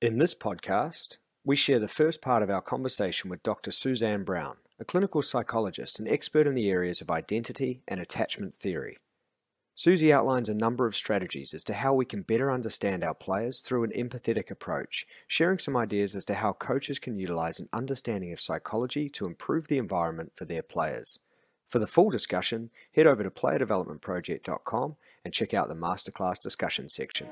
In 0.00 0.16
this 0.16 0.34
podcast, 0.34 1.18
we 1.44 1.56
share 1.56 1.78
the 1.78 1.86
first 1.86 2.22
part 2.22 2.42
of 2.42 2.48
our 2.48 2.62
conversation 2.62 3.28
with 3.28 3.42
Dr. 3.42 3.70
Suzanne 3.70 4.24
Brown, 4.24 4.56
a 4.78 4.84
clinical 4.84 5.20
psychologist 5.20 5.98
and 5.98 6.08
expert 6.08 6.46
in 6.46 6.54
the 6.54 6.70
areas 6.70 7.02
of 7.02 7.10
identity 7.10 7.82
and 7.86 8.00
attachment 8.00 8.54
theory. 8.54 8.96
Susie 9.74 10.10
outlines 10.10 10.48
a 10.48 10.54
number 10.54 10.86
of 10.86 10.96
strategies 10.96 11.52
as 11.52 11.62
to 11.64 11.74
how 11.74 11.92
we 11.92 12.06
can 12.06 12.22
better 12.22 12.50
understand 12.50 13.04
our 13.04 13.14
players 13.14 13.60
through 13.60 13.84
an 13.84 13.90
empathetic 13.90 14.50
approach, 14.50 15.06
sharing 15.26 15.58
some 15.58 15.76
ideas 15.76 16.14
as 16.14 16.24
to 16.24 16.36
how 16.36 16.54
coaches 16.54 16.98
can 16.98 17.18
utilize 17.18 17.60
an 17.60 17.68
understanding 17.70 18.32
of 18.32 18.40
psychology 18.40 19.10
to 19.10 19.26
improve 19.26 19.68
the 19.68 19.76
environment 19.76 20.32
for 20.34 20.46
their 20.46 20.62
players. 20.62 21.18
For 21.66 21.78
the 21.78 21.86
full 21.86 22.08
discussion, 22.08 22.70
head 22.94 23.06
over 23.06 23.22
to 23.22 23.30
playerdevelopmentproject.com 23.30 24.96
and 25.26 25.34
check 25.34 25.52
out 25.52 25.68
the 25.68 25.74
masterclass 25.74 26.40
discussion 26.40 26.88
section. 26.88 27.28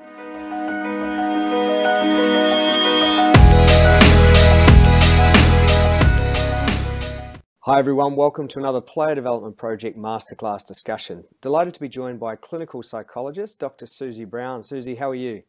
Hi 7.69 7.77
everyone, 7.77 8.15
welcome 8.15 8.47
to 8.49 8.59
another 8.59 8.81
Player 8.81 9.15
Development 9.15 9.57
Project 9.57 9.97
Masterclass 9.97 10.65
discussion. 10.65 11.23
Delighted 11.41 11.73
to 11.73 11.79
be 11.79 11.87
joined 11.87 12.19
by 12.19 12.35
clinical 12.35 12.83
psychologist 12.83 13.57
Dr. 13.57 13.87
Susie 13.87 14.25
Brown. 14.25 14.61
Susie, 14.61 14.95
how 14.95 15.09
are 15.09 15.15
you? 15.15 15.43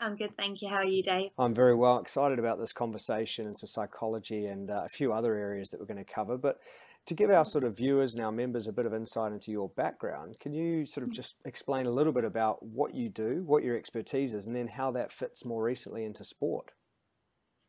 I'm 0.00 0.16
good, 0.16 0.36
thank 0.36 0.62
you. 0.62 0.68
How 0.68 0.76
are 0.76 0.84
you, 0.84 1.02
Dave? 1.02 1.30
I'm 1.38 1.54
very 1.54 1.74
well. 1.74 1.98
Excited 1.98 2.38
about 2.38 2.58
this 2.58 2.72
conversation 2.72 3.46
into 3.46 3.66
psychology 3.66 4.46
and 4.46 4.70
uh, 4.70 4.84
a 4.86 4.88
few 4.88 5.12
other 5.12 5.34
areas 5.34 5.70
that 5.70 5.80
we're 5.80 5.86
going 5.86 6.04
to 6.04 6.12
cover. 6.12 6.38
But 6.38 6.60
to 7.08 7.14
give 7.14 7.30
our 7.30 7.46
sort 7.46 7.64
of 7.64 7.74
viewers 7.74 8.14
and 8.14 8.22
our 8.22 8.30
members 8.30 8.66
a 8.66 8.72
bit 8.72 8.84
of 8.84 8.92
insight 8.92 9.32
into 9.32 9.50
your 9.50 9.70
background, 9.70 10.36
can 10.40 10.52
you 10.52 10.84
sort 10.84 11.06
of 11.06 11.10
just 11.10 11.36
explain 11.46 11.86
a 11.86 11.90
little 11.90 12.12
bit 12.12 12.24
about 12.24 12.62
what 12.62 12.94
you 12.94 13.08
do, 13.08 13.42
what 13.46 13.64
your 13.64 13.76
expertise 13.76 14.34
is, 14.34 14.46
and 14.46 14.54
then 14.54 14.68
how 14.68 14.90
that 14.90 15.10
fits 15.10 15.42
more 15.42 15.62
recently 15.62 16.04
into 16.04 16.22
sport? 16.22 16.70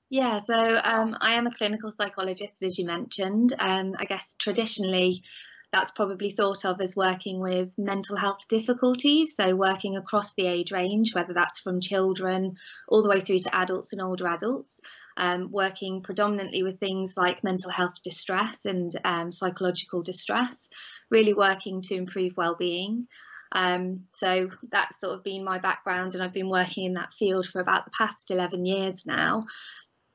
Yeah, 0.09 0.41
so 0.43 0.55
um, 0.55 1.15
I 1.21 1.35
am 1.35 1.47
a 1.47 1.53
clinical 1.53 1.89
psychologist, 1.89 2.63
as 2.63 2.77
you 2.77 2.85
mentioned. 2.85 3.53
Um, 3.57 3.93
I 3.97 4.03
guess 4.03 4.35
traditionally, 4.37 5.23
that's 5.71 5.91
probably 5.91 6.31
thought 6.31 6.65
of 6.65 6.81
as 6.81 6.95
working 6.97 7.39
with 7.39 7.77
mental 7.77 8.17
health 8.17 8.47
difficulties, 8.49 9.35
so 9.37 9.55
working 9.55 9.95
across 9.95 10.33
the 10.33 10.47
age 10.47 10.73
range, 10.73 11.15
whether 11.15 11.33
that's 11.33 11.59
from 11.59 11.79
children 11.79 12.57
all 12.89 13.03
the 13.03 13.09
way 13.09 13.21
through 13.21 13.39
to 13.39 13.55
adults 13.55 13.93
and 13.93 14.01
older 14.01 14.27
adults, 14.27 14.81
um, 15.19 15.51
working 15.51 16.01
predominantly 16.01 16.63
with 16.63 16.79
things 16.79 17.15
like 17.17 17.43
mental 17.43 17.69
health 17.69 18.01
distress 18.03 18.65
and 18.65 18.91
um, 19.03 19.31
psychological 19.31 20.01
distress, 20.01 20.69
really 21.11 21.33
working 21.33 21.81
to 21.83 21.95
improve 21.95 22.37
well-being. 22.37 23.07
Um, 23.51 24.05
so 24.13 24.49
that's 24.71 24.99
sort 24.99 25.17
of 25.17 25.23
been 25.23 25.43
my 25.43 25.59
background, 25.59 26.13
and 26.13 26.23
I've 26.23 26.33
been 26.33 26.49
working 26.49 26.85
in 26.85 26.93
that 26.93 27.13
field 27.13 27.47
for 27.47 27.59
about 27.59 27.85
the 27.85 27.91
past 27.91 28.31
11 28.31 28.65
years 28.65 29.05
now. 29.05 29.43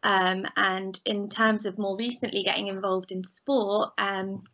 Um, 0.03 0.47
and 0.57 0.99
in 1.05 1.29
terms 1.29 1.67
of 1.67 1.79
more 1.79 1.97
recently 1.97 2.43
getting 2.43 2.69
involved 2.69 3.13
in 3.13 3.25
sport, 3.25 3.91
um, 3.99 4.45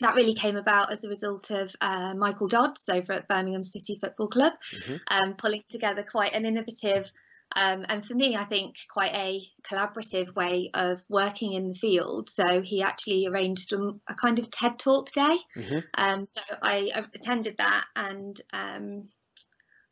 that 0.00 0.14
really 0.14 0.34
came 0.34 0.56
about 0.56 0.92
as 0.92 1.04
a 1.04 1.08
result 1.08 1.50
of 1.50 1.74
uh, 1.80 2.14
Michael 2.14 2.48
Dodds 2.48 2.88
over 2.88 3.12
at 3.12 3.28
Birmingham 3.28 3.64
City 3.64 3.98
Football 4.00 4.28
Club, 4.28 4.54
mm-hmm. 4.74 4.96
um, 5.08 5.34
pulling 5.34 5.62
together 5.68 6.04
quite 6.10 6.32
an 6.32 6.46
innovative 6.46 7.10
um, 7.56 7.84
and 7.88 8.04
for 8.04 8.14
me, 8.14 8.36
I 8.36 8.44
think 8.44 8.76
quite 8.92 9.12
a 9.14 9.40
collaborative 9.62 10.34
way 10.36 10.70
of 10.72 11.02
working 11.08 11.52
in 11.54 11.68
the 11.68 11.74
field. 11.74 12.28
So 12.30 12.62
he 12.62 12.82
actually 12.82 13.26
arranged 13.26 13.72
a, 13.72 13.92
a 14.08 14.14
kind 14.14 14.38
of 14.38 14.50
TED 14.50 14.78
Talk 14.78 15.10
day. 15.10 15.36
Mm-hmm. 15.56 15.78
Um, 15.94 16.26
so 16.34 16.42
I, 16.62 16.90
attended 17.14 17.56
that 17.58 17.84
and 17.96 18.40
um, 18.52 19.08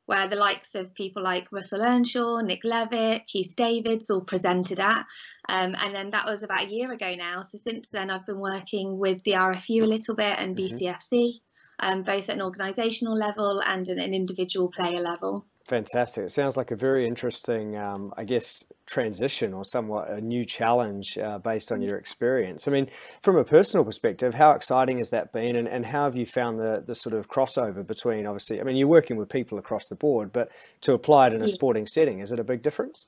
where 0.06 0.28
the 0.28 0.36
likes 0.36 0.74
of 0.76 0.94
people 0.94 1.22
like 1.22 1.50
Russell 1.50 1.82
Earnshaw, 1.82 2.40
Nick 2.40 2.62
Levett, 2.64 3.26
Keith 3.26 3.56
Davids 3.56 4.08
all 4.08 4.22
presented 4.22 4.78
at. 4.78 5.04
Um, 5.48 5.74
and 5.76 5.94
then 5.94 6.10
that 6.10 6.26
was 6.26 6.44
about 6.44 6.66
a 6.66 6.70
year 6.70 6.92
ago 6.92 7.14
now. 7.16 7.42
So 7.42 7.58
since 7.58 7.88
then, 7.90 8.08
I've 8.08 8.26
been 8.26 8.40
working 8.40 8.98
with 8.98 9.24
the 9.24 9.32
RFU 9.32 9.82
a 9.82 9.86
little 9.86 10.14
bit 10.14 10.38
and 10.38 10.56
mm-hmm. 10.56 10.76
BCFC, 10.76 11.40
um, 11.80 12.04
both 12.04 12.28
at 12.30 12.36
an 12.36 12.42
organisational 12.42 13.18
level 13.18 13.60
and 13.66 13.88
at 13.88 13.98
an 13.98 14.14
individual 14.14 14.70
player 14.70 15.00
level. 15.00 15.44
Fantastic. 15.68 16.24
It 16.24 16.32
sounds 16.32 16.56
like 16.56 16.70
a 16.70 16.76
very 16.76 17.06
interesting, 17.06 17.76
um, 17.76 18.14
I 18.16 18.24
guess, 18.24 18.64
transition 18.86 19.52
or 19.52 19.66
somewhat 19.66 20.08
a 20.08 20.18
new 20.18 20.42
challenge 20.42 21.18
uh, 21.18 21.36
based 21.38 21.70
on 21.70 21.82
your 21.82 21.98
experience. 21.98 22.66
I 22.66 22.70
mean, 22.70 22.88
from 23.20 23.36
a 23.36 23.44
personal 23.44 23.84
perspective, 23.84 24.32
how 24.32 24.52
exciting 24.52 24.96
has 24.96 25.10
that 25.10 25.30
been 25.30 25.56
and, 25.56 25.68
and 25.68 25.84
how 25.84 26.04
have 26.04 26.16
you 26.16 26.24
found 26.24 26.58
the, 26.58 26.82
the 26.86 26.94
sort 26.94 27.14
of 27.14 27.28
crossover 27.28 27.86
between, 27.86 28.26
obviously, 28.26 28.62
I 28.62 28.64
mean, 28.64 28.76
you're 28.76 28.88
working 28.88 29.18
with 29.18 29.28
people 29.28 29.58
across 29.58 29.88
the 29.88 29.94
board, 29.94 30.32
but 30.32 30.48
to 30.80 30.94
apply 30.94 31.26
it 31.26 31.34
in 31.34 31.42
a 31.42 31.48
sporting 31.48 31.86
setting, 31.86 32.20
is 32.20 32.32
it 32.32 32.40
a 32.40 32.44
big 32.44 32.62
difference? 32.62 33.06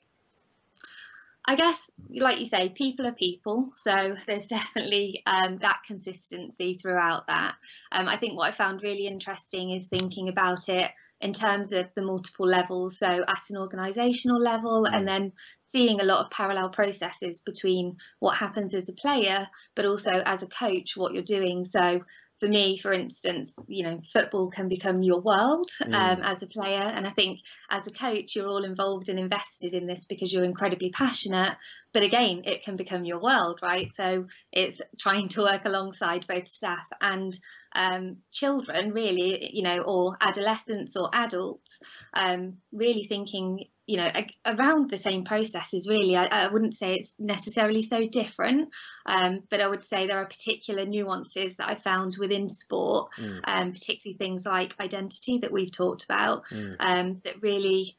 I 1.51 1.57
guess, 1.57 1.91
like 2.15 2.39
you 2.39 2.47
say, 2.47 2.69
people 2.69 3.09
are 3.09 3.13
people. 3.13 3.71
So 3.75 4.15
there's 4.27 4.47
definitely 4.47 5.21
um, 5.27 5.57
that 5.57 5.81
consistency 5.85 6.75
throughout 6.75 7.27
that. 7.27 7.57
Um, 7.91 8.07
I 8.07 8.19
think 8.19 8.37
what 8.37 8.49
I 8.49 8.53
found 8.53 8.85
really 8.85 9.09
interesting 9.09 9.71
is 9.71 9.89
thinking 9.89 10.29
about 10.29 10.69
it 10.69 10.89
in 11.21 11.33
terms 11.33 11.73
of 11.73 11.91
the 11.97 12.03
multiple 12.03 12.47
levels. 12.47 13.01
So 13.01 13.25
at 13.27 13.51
an 13.51 13.57
organisational 13.57 14.41
level, 14.41 14.85
and 14.85 15.03
mm. 15.03 15.09
then 15.09 15.33
seeing 15.73 15.99
a 16.01 16.05
lot 16.05 16.21
of 16.21 16.31
parallel 16.31 16.69
processes 16.69 17.41
between 17.41 17.97
what 18.21 18.37
happens 18.37 18.73
as 18.73 18.89
a 18.89 18.93
player, 18.93 19.49
but 19.75 19.87
also 19.87 20.23
as 20.25 20.45
a 20.45 20.49
coach, 20.49 20.97
what 20.97 21.15
you're 21.15 21.25
doing. 21.25 21.65
So 21.65 22.03
for 22.41 22.49
me, 22.49 22.79
for 22.79 22.93
instance, 22.93 23.55
you 23.69 23.85
know, 23.85 24.01
football 24.11 24.51
can 24.51 24.69
become 24.69 25.03
your 25.03 25.21
world 25.21 25.71
mm. 25.83 25.95
um, 25.95 26.23
as 26.23 26.43
a 26.43 26.47
player. 26.47 26.81
And 26.81 27.07
I 27.07 27.11
think 27.11 27.41
as 27.71 27.87
a 27.87 27.93
coach, 27.93 28.35
you're 28.35 28.49
all 28.49 28.65
involved 28.65 29.11
and 29.11 29.19
invested 29.19 29.75
in 29.75 29.87
this 29.87 30.07
because 30.07 30.33
you're 30.33 30.45
incredibly 30.45 30.91
passionate. 30.91 31.57
But 31.93 32.05
again, 32.05 32.43
it 32.45 32.63
can 32.63 32.77
become 32.77 33.05
your 33.05 33.21
world, 33.21 33.61
right? 33.63 33.91
So 33.93 34.27
it's 34.53 34.81
trying 34.99 35.29
to 35.29 35.43
work 35.43 35.65
alongside 35.65 36.27
both 36.27 36.47
staff 36.47 36.87
and 37.01 37.33
um, 37.75 38.19
children, 38.31 38.93
really, 38.93 39.51
you 39.53 39.63
know, 39.63 39.81
or 39.83 40.15
adolescents 40.21 40.97
or 40.97 41.11
adults, 41.13 41.81
um, 42.15 42.59
really 42.73 43.05
thinking 43.05 43.67
you 43.91 43.97
know 43.97 44.09
around 44.47 44.89
the 44.89 44.97
same 44.97 45.25
processes 45.25 45.89
really 45.89 46.15
I, 46.15 46.27
I, 46.27 46.47
wouldn't 46.47 46.75
say 46.75 46.95
it's 46.95 47.13
necessarily 47.19 47.83
so 47.83 48.07
different 48.07 48.69
um, 49.05 49.43
but 49.51 49.61
I 49.61 49.67
would 49.67 49.83
say 49.83 50.07
there 50.07 50.19
are 50.19 50.27
particular 50.27 50.87
nuances 50.87 51.57
that 51.57 51.69
I 51.69 51.75
found 51.75 52.17
within 52.17 52.49
sport 52.49 53.11
mm. 53.19 53.41
um, 53.43 53.73
particularly 53.73 54.17
things 54.17 54.47
like 54.47 54.77
identity 54.79 55.39
that 55.39 55.51
we've 55.51 55.73
talked 55.73 56.05
about 56.05 56.45
mm. 56.53 56.77
um, 56.79 57.21
that 57.25 57.43
really 57.43 57.97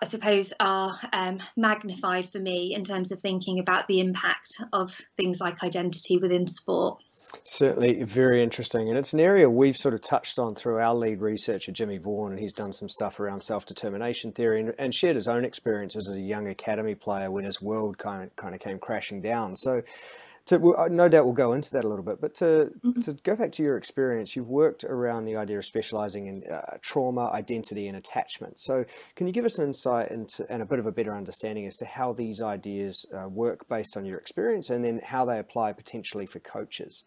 I 0.00 0.06
suppose 0.06 0.52
are 0.58 0.98
um, 1.12 1.38
magnified 1.56 2.28
for 2.28 2.38
me 2.38 2.74
in 2.74 2.84
terms 2.84 3.12
of 3.12 3.20
thinking 3.20 3.58
about 3.58 3.86
the 3.86 4.00
impact 4.00 4.60
of 4.72 4.92
things 5.16 5.40
like 5.40 5.62
identity 5.62 6.18
within 6.18 6.46
sport. 6.46 7.02
Certainly 7.42 8.02
very 8.04 8.42
interesting. 8.42 8.88
And 8.88 8.96
it's 8.96 9.12
an 9.12 9.20
area 9.20 9.50
we've 9.50 9.76
sort 9.76 9.94
of 9.94 10.02
touched 10.02 10.38
on 10.38 10.54
through 10.54 10.78
our 10.78 10.94
lead 10.94 11.20
researcher, 11.20 11.72
Jimmy 11.72 11.98
Vaughan, 11.98 12.32
and 12.32 12.40
he's 12.40 12.52
done 12.52 12.72
some 12.72 12.88
stuff 12.88 13.18
around 13.18 13.42
self 13.42 13.66
determination 13.66 14.32
theory 14.32 14.60
and, 14.60 14.74
and, 14.78 14.94
shared 14.94 15.16
his 15.16 15.26
own 15.26 15.44
experiences 15.44 16.08
as 16.08 16.16
a 16.16 16.20
young 16.20 16.46
academy 16.48 16.94
player 16.94 17.30
when 17.30 17.44
his 17.44 17.60
world 17.60 17.98
kind 17.98 18.24
of, 18.24 18.36
kind 18.36 18.54
of 18.54 18.60
came 18.60 18.78
crashing 18.78 19.20
down. 19.20 19.56
So, 19.56 19.82
to, 20.46 20.88
no 20.90 21.08
doubt 21.08 21.24
we'll 21.24 21.34
go 21.34 21.52
into 21.54 21.70
that 21.72 21.84
a 21.84 21.88
little 21.88 22.04
bit, 22.04 22.20
but 22.20 22.34
to, 22.36 22.72
mm-hmm. 22.84 23.00
to 23.00 23.14
go 23.22 23.34
back 23.34 23.52
to 23.52 23.62
your 23.62 23.76
experience, 23.76 24.36
you've 24.36 24.48
worked 24.48 24.84
around 24.84 25.24
the 25.24 25.36
idea 25.36 25.58
of 25.58 25.64
specializing 25.64 26.26
in 26.26 26.44
uh, 26.50 26.76
trauma, 26.82 27.30
identity, 27.30 27.88
and 27.88 27.96
attachment. 27.96 28.60
So, 28.60 28.84
can 29.16 29.26
you 29.26 29.32
give 29.32 29.44
us 29.44 29.58
an 29.58 29.66
insight 29.66 30.10
into 30.10 30.44
and 30.50 30.62
a 30.62 30.66
bit 30.66 30.78
of 30.78 30.86
a 30.86 30.92
better 30.92 31.14
understanding 31.14 31.66
as 31.66 31.76
to 31.78 31.86
how 31.86 32.12
these 32.12 32.40
ideas 32.40 33.06
uh, 33.14 33.28
work 33.28 33.68
based 33.68 33.96
on 33.96 34.04
your 34.04 34.18
experience 34.18 34.68
and 34.68 34.84
then 34.84 35.00
how 35.02 35.24
they 35.24 35.38
apply 35.38 35.72
potentially 35.72 36.26
for 36.26 36.40
coaches? 36.40 37.04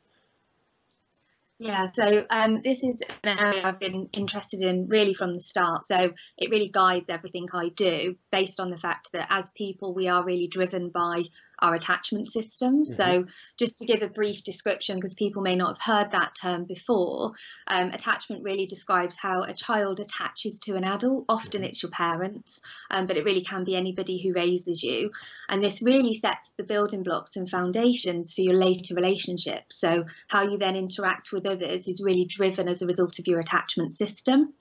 Yeah, 1.59 1.85
so 1.91 2.23
um, 2.29 2.61
this 2.63 2.83
is 2.83 3.01
an 3.23 3.39
area 3.39 3.63
I've 3.63 3.79
been 3.79 4.09
interested 4.13 4.61
in 4.61 4.87
really 4.89 5.15
from 5.15 5.33
the 5.33 5.39
start. 5.39 5.85
So 5.85 6.13
it 6.37 6.51
really 6.51 6.69
guides 6.69 7.09
everything 7.09 7.47
I 7.51 7.69
do 7.69 8.15
based 8.31 8.59
on 8.59 8.69
the 8.69 8.77
fact 8.77 9.11
that 9.13 9.27
as 9.31 9.49
people, 9.55 9.93
we 9.93 10.07
are 10.07 10.23
really 10.23 10.47
driven 10.47 10.89
by 10.89 11.23
our 11.59 11.73
attachment 11.73 12.31
system. 12.31 12.83
Mm-hmm. 12.83 12.93
So, 12.93 13.25
just 13.57 13.79
to 13.79 13.85
give 13.85 14.01
a 14.01 14.07
brief 14.07 14.43
description, 14.43 14.95
because 14.95 15.13
people 15.13 15.41
may 15.41 15.55
not 15.55 15.77
have 15.77 15.81
heard 15.81 16.11
that 16.11 16.35
term 16.39 16.65
before, 16.65 17.33
um, 17.67 17.89
attachment 17.89 18.43
really 18.43 18.65
describes 18.65 19.17
how 19.17 19.43
a 19.43 19.53
child 19.53 19.99
attaches 19.99 20.59
to 20.61 20.75
an 20.75 20.83
adult. 20.83 21.25
Often 21.29 21.61
mm-hmm. 21.61 21.69
it's 21.69 21.83
your 21.83 21.91
parents, 21.91 22.61
um, 22.89 23.07
but 23.07 23.17
it 23.17 23.25
really 23.25 23.43
can 23.43 23.63
be 23.63 23.75
anybody 23.75 24.21
who 24.21 24.33
raises 24.33 24.83
you. 24.83 25.11
And 25.49 25.63
this 25.63 25.81
really 25.81 26.13
sets 26.13 26.53
the 26.57 26.63
building 26.63 27.03
blocks 27.03 27.35
and 27.35 27.49
foundations 27.49 28.33
for 28.33 28.41
your 28.41 28.55
later 28.55 28.95
relationships. 28.95 29.79
So, 29.79 30.05
how 30.27 30.43
you 30.43 30.57
then 30.57 30.75
interact 30.75 31.31
with 31.31 31.45
others 31.45 31.87
is 31.87 32.01
really 32.03 32.25
driven 32.25 32.67
as 32.67 32.81
a 32.81 32.87
result 32.87 33.19
of 33.19 33.27
your 33.27 33.39
attachment 33.39 33.91
system. 33.91 34.53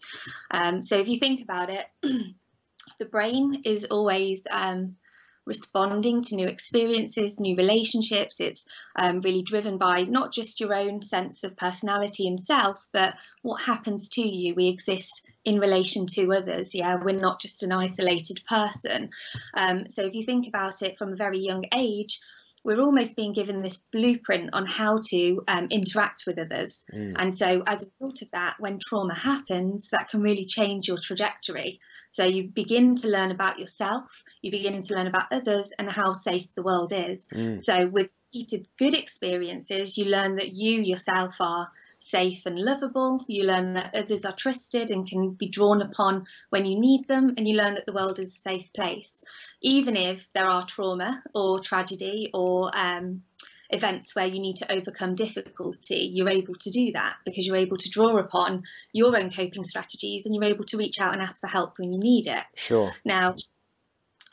Um, 0.51 0.83
so, 0.83 0.99
if 0.99 1.09
you 1.09 1.19
think 1.19 1.43
about 1.43 1.71
it, 1.71 1.87
the 2.99 3.05
brain 3.05 3.63
is 3.65 3.85
always 3.85 4.47
um, 4.51 4.97
responding 5.47 6.23
to 6.23 6.37
new 6.37 6.49
experiences, 6.49 7.41
new 7.41 7.57
relationships. 7.57 8.41
It's 8.41 8.67
um, 8.97 9.21
really 9.21 9.43
driven 9.43 9.79
by 9.79 10.03
not 10.03 10.33
just 10.33 10.61
your 10.61 10.75
own 10.75 11.01
sense 11.03 11.45
of 11.45 11.57
personality 11.57 12.27
and 12.27 12.39
self, 12.39 12.87
but 12.93 13.15
what 13.43 13.63
happens 13.63 14.09
to 14.11 14.23
you. 14.23 14.55
We 14.55 14.69
exist 14.69 15.27
in 15.45 15.61
relation 15.61 16.07
to 16.07 16.33
others. 16.33 16.75
Yeah, 16.75 16.97
we're 17.03 17.21
not 17.21 17.41
just 17.41 17.63
an 17.63 17.73
isolated 17.73 18.43
person. 18.49 19.11
Um, 19.55 19.89
so 19.89 20.05
if 20.05 20.15
you 20.15 20.25
think 20.25 20.49
about 20.49 20.83
it 20.83 20.99
from 20.99 21.13
a 21.13 21.17
very 21.17 21.39
young 21.39 21.65
age, 21.73 22.21
we're 22.67 22.81
almost 22.81 23.15
being 23.15 23.33
given 23.33 23.63
this 23.63 23.77
blueprint 23.93 24.51
on 24.53 24.67
how 24.67 24.99
to 25.11 25.41
um, 25.47 25.69
interact 25.71 26.25
with 26.27 26.37
others. 26.37 26.85
Mm. 26.93 27.15
And 27.17 27.33
so, 27.33 27.63
as 27.65 27.85
a 27.85 27.87
result 28.01 28.23
of 28.23 28.31
that, 28.33 28.57
when 28.59 28.81
trauma 28.81 29.17
happens, 29.17 29.91
that 29.93 30.09
can 30.11 30.21
really 30.21 30.45
change 30.45 30.89
your 30.89 30.99
trajectory. 30.99 31.79
So, 32.11 32.25
you 32.25 32.49
begin 32.49 32.97
to 32.97 33.09
learn 33.09 33.31
about 33.31 33.61
yourself, 33.61 34.25
you 34.43 34.51
begin 34.51 34.83
to 34.83 34.95
learn 34.95 35.07
about 35.07 35.31
others, 35.31 35.73
and 35.79 35.89
how 35.89 36.11
safe 36.11 36.53
the 36.57 36.63
world 36.63 36.93
is. 36.93 37.29
Mm. 37.29 37.63
So, 37.63 37.87
with 37.87 38.11
repeated 38.35 38.67
good 38.79 38.95
experiences, 38.95 39.97
you 39.97 40.07
learn 40.07 40.37
that 40.37 40.53
you 40.53 40.83
yourself 40.83 41.41
are 41.41 41.69
safe 42.01 42.47
and 42.47 42.59
lovable. 42.59 43.25
You 43.29 43.45
learn 43.45 43.75
that 43.75 43.95
others 43.95 44.25
are 44.25 44.35
trusted 44.35 44.91
and 44.91 45.09
can 45.09 45.33
be 45.33 45.49
drawn 45.49 45.83
upon 45.83 46.27
when 46.51 46.65
you 46.65 46.79
need 46.79 47.07
them, 47.09 47.35
and 47.37 47.47
you 47.49 47.57
learn 47.57 47.75
that 47.75 47.87
the 47.87 47.93
world 47.93 48.19
is 48.19 48.37
a 48.37 48.41
safe 48.41 48.73
place, 48.73 49.23
even 49.63 49.97
if 49.97 50.33
there 50.33 50.47
are 50.47 50.65
trauma 50.65 51.23
or 51.35 51.61
tragedy 51.61 52.31
or 52.33 52.71
um, 52.75 53.23
events 53.71 54.15
where 54.15 54.27
you 54.27 54.41
need 54.41 54.57
to 54.57 54.73
overcome 54.73 55.15
difficulty, 55.15 56.11
you're 56.13 56.29
able 56.29 56.55
to 56.55 56.71
do 56.71 56.93
that 56.93 57.17
because 57.25 57.47
you're 57.47 57.57
able 57.57 57.77
to 57.77 57.91
draw 57.91 58.19
upon 58.19 58.63
your 58.93 59.17
own 59.17 59.31
coping 59.31 59.63
strategies 59.63 60.27
and 60.27 60.35
you're 60.35 60.45
able 60.45 60.65
to 60.65 60.77
reach 60.77 61.01
out 61.01 61.13
and 61.13 61.23
ask 61.23 61.41
for 61.41 61.49
help 61.49 61.79
when 61.79 61.93
you 61.93 61.99
need 61.99 62.27
it. 62.27 62.45
Sure. 62.55 62.93
Now, 63.05 63.35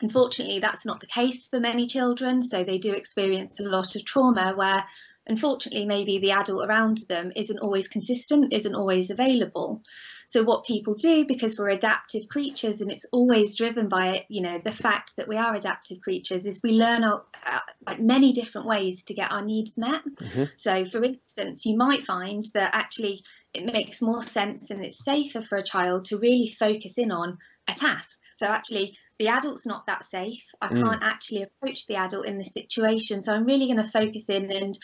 unfortunately, 0.00 0.60
that's 0.60 0.86
not 0.86 1.00
the 1.00 1.06
case 1.06 1.48
for 1.48 1.60
many 1.60 1.86
children, 1.86 2.42
so 2.42 2.64
they 2.64 2.78
do 2.78 2.92
experience 2.92 3.58
a 3.60 3.64
lot 3.64 3.96
of 3.96 4.04
trauma 4.04 4.54
where 4.54 4.84
unfortunately 5.26 5.86
maybe 5.86 6.18
the 6.18 6.32
adult 6.32 6.66
around 6.66 6.98
them 7.08 7.32
isn't 7.34 7.60
always 7.60 7.88
consistent 7.88 8.52
isn't 8.52 8.74
always 8.74 9.10
available 9.10 9.82
so 10.28 10.42
what 10.42 10.64
people 10.64 10.94
do 10.94 11.24
because 11.26 11.58
we're 11.58 11.68
adaptive 11.68 12.28
creatures 12.28 12.80
and 12.80 12.90
it's 12.90 13.06
always 13.12 13.56
driven 13.56 13.88
by 13.88 14.24
you 14.28 14.42
know 14.42 14.60
the 14.62 14.72
fact 14.72 15.12
that 15.16 15.28
we 15.28 15.36
are 15.36 15.54
adaptive 15.54 16.00
creatures 16.00 16.46
is 16.46 16.62
we 16.62 16.72
learn 16.72 17.04
our, 17.04 17.22
uh, 17.46 17.58
like 17.86 18.00
many 18.00 18.32
different 18.32 18.66
ways 18.66 19.04
to 19.04 19.14
get 19.14 19.30
our 19.30 19.44
needs 19.44 19.78
met 19.78 20.04
mm-hmm. 20.04 20.44
so 20.56 20.84
for 20.84 21.02
instance 21.02 21.64
you 21.64 21.76
might 21.76 22.04
find 22.04 22.44
that 22.54 22.74
actually 22.74 23.22
it 23.52 23.64
makes 23.64 24.02
more 24.02 24.22
sense 24.22 24.70
and 24.70 24.84
it's 24.84 25.04
safer 25.04 25.40
for 25.40 25.56
a 25.56 25.62
child 25.62 26.04
to 26.06 26.18
really 26.18 26.48
focus 26.48 26.98
in 26.98 27.10
on 27.10 27.38
a 27.68 27.72
task 27.72 28.20
so 28.36 28.46
actually 28.46 28.96
the 29.18 29.28
adult's 29.28 29.66
not 29.66 29.86
that 29.86 30.04
safe. 30.04 30.42
I 30.60 30.68
mm. 30.68 30.80
can't 30.80 31.02
actually 31.02 31.44
approach 31.44 31.86
the 31.86 31.96
adult 31.96 32.26
in 32.26 32.38
this 32.38 32.52
situation. 32.52 33.20
So 33.22 33.32
I'm 33.32 33.44
really 33.44 33.66
going 33.66 33.82
to 33.82 33.88
focus 33.88 34.28
in 34.28 34.50
and 34.50 34.74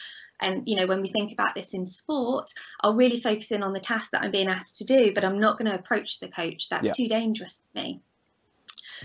and 0.40 0.62
you 0.66 0.76
know, 0.76 0.86
when 0.86 1.02
we 1.02 1.08
think 1.08 1.32
about 1.32 1.54
this 1.54 1.74
in 1.74 1.86
sport, 1.86 2.46
I'll 2.80 2.96
really 2.96 3.20
focus 3.20 3.50
in 3.50 3.62
on 3.62 3.72
the 3.72 3.80
task 3.80 4.10
that 4.12 4.22
I'm 4.22 4.30
being 4.30 4.48
asked 4.48 4.76
to 4.76 4.84
do, 4.84 5.12
but 5.14 5.24
I'm 5.24 5.40
not 5.40 5.58
going 5.58 5.70
to 5.70 5.78
approach 5.78 6.20
the 6.20 6.28
coach. 6.28 6.68
That's 6.68 6.86
yeah. 6.86 6.92
too 6.92 7.08
dangerous 7.08 7.60
for 7.60 7.80
me. 7.80 8.02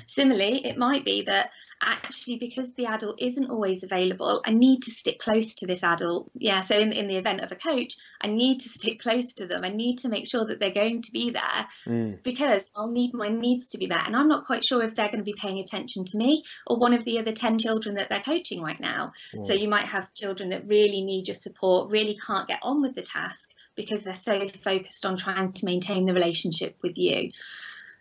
Similarly, 0.08 0.66
it 0.66 0.78
might 0.78 1.06
be 1.06 1.24
that 1.24 1.52
actually 1.82 2.38
because 2.38 2.74
the 2.74 2.86
adult 2.86 3.22
isn't 3.22 3.50
always 3.50 3.84
available 3.84 4.42
i 4.46 4.52
need 4.52 4.82
to 4.82 4.92
stick 4.92 5.20
close 5.20 5.56
to 5.56 5.68
this 5.68 5.84
adult. 5.84 6.30
Yeah 6.34 6.62
so 6.62 6.78
in, 6.78 6.92
in 6.94 7.08
the 7.08 7.18
event 7.18 7.42
of 7.42 7.52
a 7.52 7.56
coach 7.56 7.96
i 8.22 8.28
need 8.28 8.60
to 8.60 8.70
stick 8.70 9.00
close 9.00 9.34
to 9.36 9.46
them. 9.46 9.60
I 9.64 9.70
need 9.70 9.98
to 9.98 10.10
make 10.10 10.28
sure 10.28 10.46
that 10.46 10.60
they're 10.60 10.74
going 10.74 11.02
to 11.04 11.12
be 11.12 11.32
there 11.32 11.68
mm. 11.86 12.24
because 12.24 12.72
i'll 12.76 12.92
need 12.92 13.14
my 13.14 13.28
needs 13.28 13.70
to 13.70 13.78
be 13.78 13.88
met. 13.88 14.06
And 14.06 14.16
i'm 14.16 14.28
not 14.28 14.46
quite 14.46 14.64
sure 14.64 14.84
if 14.84 14.96
they're 14.96 15.12
going 15.12 15.20
to 15.20 15.32
be 15.32 15.36
paying 15.38 15.60
attention 15.60 16.06
to 16.06 16.18
me 16.18 16.44
or 16.66 16.78
one 16.78 16.94
of 16.94 17.04
the 17.04 17.20
other 17.20 17.32
10 17.32 17.60
children 17.60 17.96
that 17.96 18.10
they're 18.10 18.22
coaching 18.22 18.62
right 18.62 18.80
now. 18.80 19.12
Mm. 19.34 19.46
so 19.46 19.54
you 19.54 19.68
might 19.68 19.86
have 19.86 20.14
children 20.14 20.50
that 20.50 20.68
really 20.68 21.02
need 21.02 21.28
your 21.28 21.36
support 21.36 21.92
really 21.92 22.16
can't 22.16 22.48
get 22.48 22.60
on 22.62 22.82
with 22.82 22.96
the 22.96 23.04
task 23.04 23.50
because 23.76 24.04
they're 24.04 24.16
so 24.16 24.48
focused 24.48 25.06
on 25.06 25.18
trying 25.18 25.52
to 25.52 25.66
maintain 25.66 26.06
the 26.06 26.14
relationship 26.14 26.78
with 26.82 26.94
you. 26.96 27.32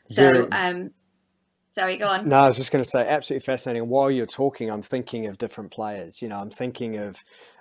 So 0.08 0.48
um 0.52 0.90
Sorry, 1.74 1.96
go 1.96 2.06
on. 2.06 2.28
No, 2.28 2.36
I 2.36 2.46
was 2.46 2.56
just 2.56 2.70
going 2.70 2.84
to 2.84 2.88
say, 2.88 3.00
absolutely 3.00 3.44
fascinating. 3.44 3.88
While 3.88 4.08
you're 4.08 4.26
talking, 4.26 4.70
I'm 4.70 4.82
thinking 4.82 5.26
of 5.26 5.38
different 5.38 5.72
players. 5.72 6.22
You 6.22 6.28
know, 6.28 6.38
I'm 6.38 6.50
thinking 6.50 6.96
of 6.96 7.16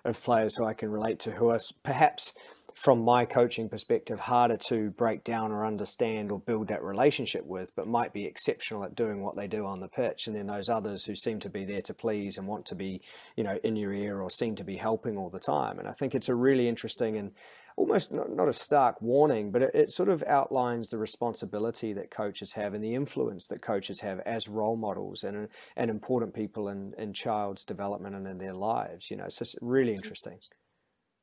of 0.05 0.21
players 0.21 0.55
who 0.55 0.65
I 0.65 0.73
can 0.73 0.91
relate 0.91 1.19
to, 1.21 1.31
who 1.31 1.49
are 1.49 1.59
perhaps, 1.83 2.33
from 2.75 3.03
my 3.03 3.25
coaching 3.25 3.69
perspective, 3.69 4.19
harder 4.19 4.57
to 4.57 4.91
break 4.91 5.23
down 5.23 5.51
or 5.51 5.65
understand 5.65 6.31
or 6.31 6.39
build 6.39 6.67
that 6.67 6.83
relationship 6.83 7.45
with, 7.45 7.75
but 7.75 7.87
might 7.87 8.13
be 8.13 8.25
exceptional 8.25 8.83
at 8.83 8.95
doing 8.95 9.21
what 9.21 9.35
they 9.35 9.47
do 9.47 9.65
on 9.65 9.79
the 9.79 9.87
pitch. 9.87 10.27
And 10.27 10.35
then 10.35 10.47
those 10.47 10.69
others 10.69 11.05
who 11.05 11.15
seem 11.15 11.39
to 11.39 11.49
be 11.49 11.65
there 11.65 11.81
to 11.83 11.93
please 11.93 12.37
and 12.37 12.47
want 12.47 12.65
to 12.67 12.75
be, 12.75 13.01
you 13.35 13.43
know, 13.43 13.57
in 13.63 13.75
your 13.75 13.93
ear 13.93 14.21
or 14.21 14.29
seem 14.29 14.55
to 14.55 14.63
be 14.63 14.75
helping 14.75 15.17
all 15.17 15.29
the 15.29 15.39
time. 15.39 15.79
And 15.79 15.87
I 15.87 15.91
think 15.91 16.13
it's 16.13 16.29
a 16.29 16.35
really 16.35 16.67
interesting 16.67 17.17
and 17.17 17.31
almost 17.75 18.11
not, 18.11 18.31
not 18.31 18.49
a 18.49 18.53
stark 18.53 19.01
warning, 19.01 19.51
but 19.51 19.61
it, 19.61 19.71
it, 19.73 19.91
sort 19.91 20.09
of 20.09 20.23
outlines 20.23 20.89
the 20.89 20.97
responsibility 20.97 21.93
that 21.93 22.11
coaches 22.11 22.51
have 22.53 22.73
and 22.73 22.83
the 22.83 22.93
influence 22.93 23.47
that 23.47 23.61
coaches 23.61 23.99
have 23.99 24.19
as 24.21 24.47
role 24.47 24.75
models 24.75 25.23
and, 25.23 25.47
and 25.75 25.89
important 25.89 26.33
people 26.33 26.69
in, 26.69 26.93
in 26.97 27.13
child's 27.13 27.63
development 27.63 28.15
and 28.15 28.27
in 28.27 28.37
their 28.37 28.53
lives. 28.53 29.09
You 29.09 29.17
know, 29.17 29.29
so 29.29 29.43
it's 29.43 29.55
really 29.61 29.93
interesting. 29.93 30.37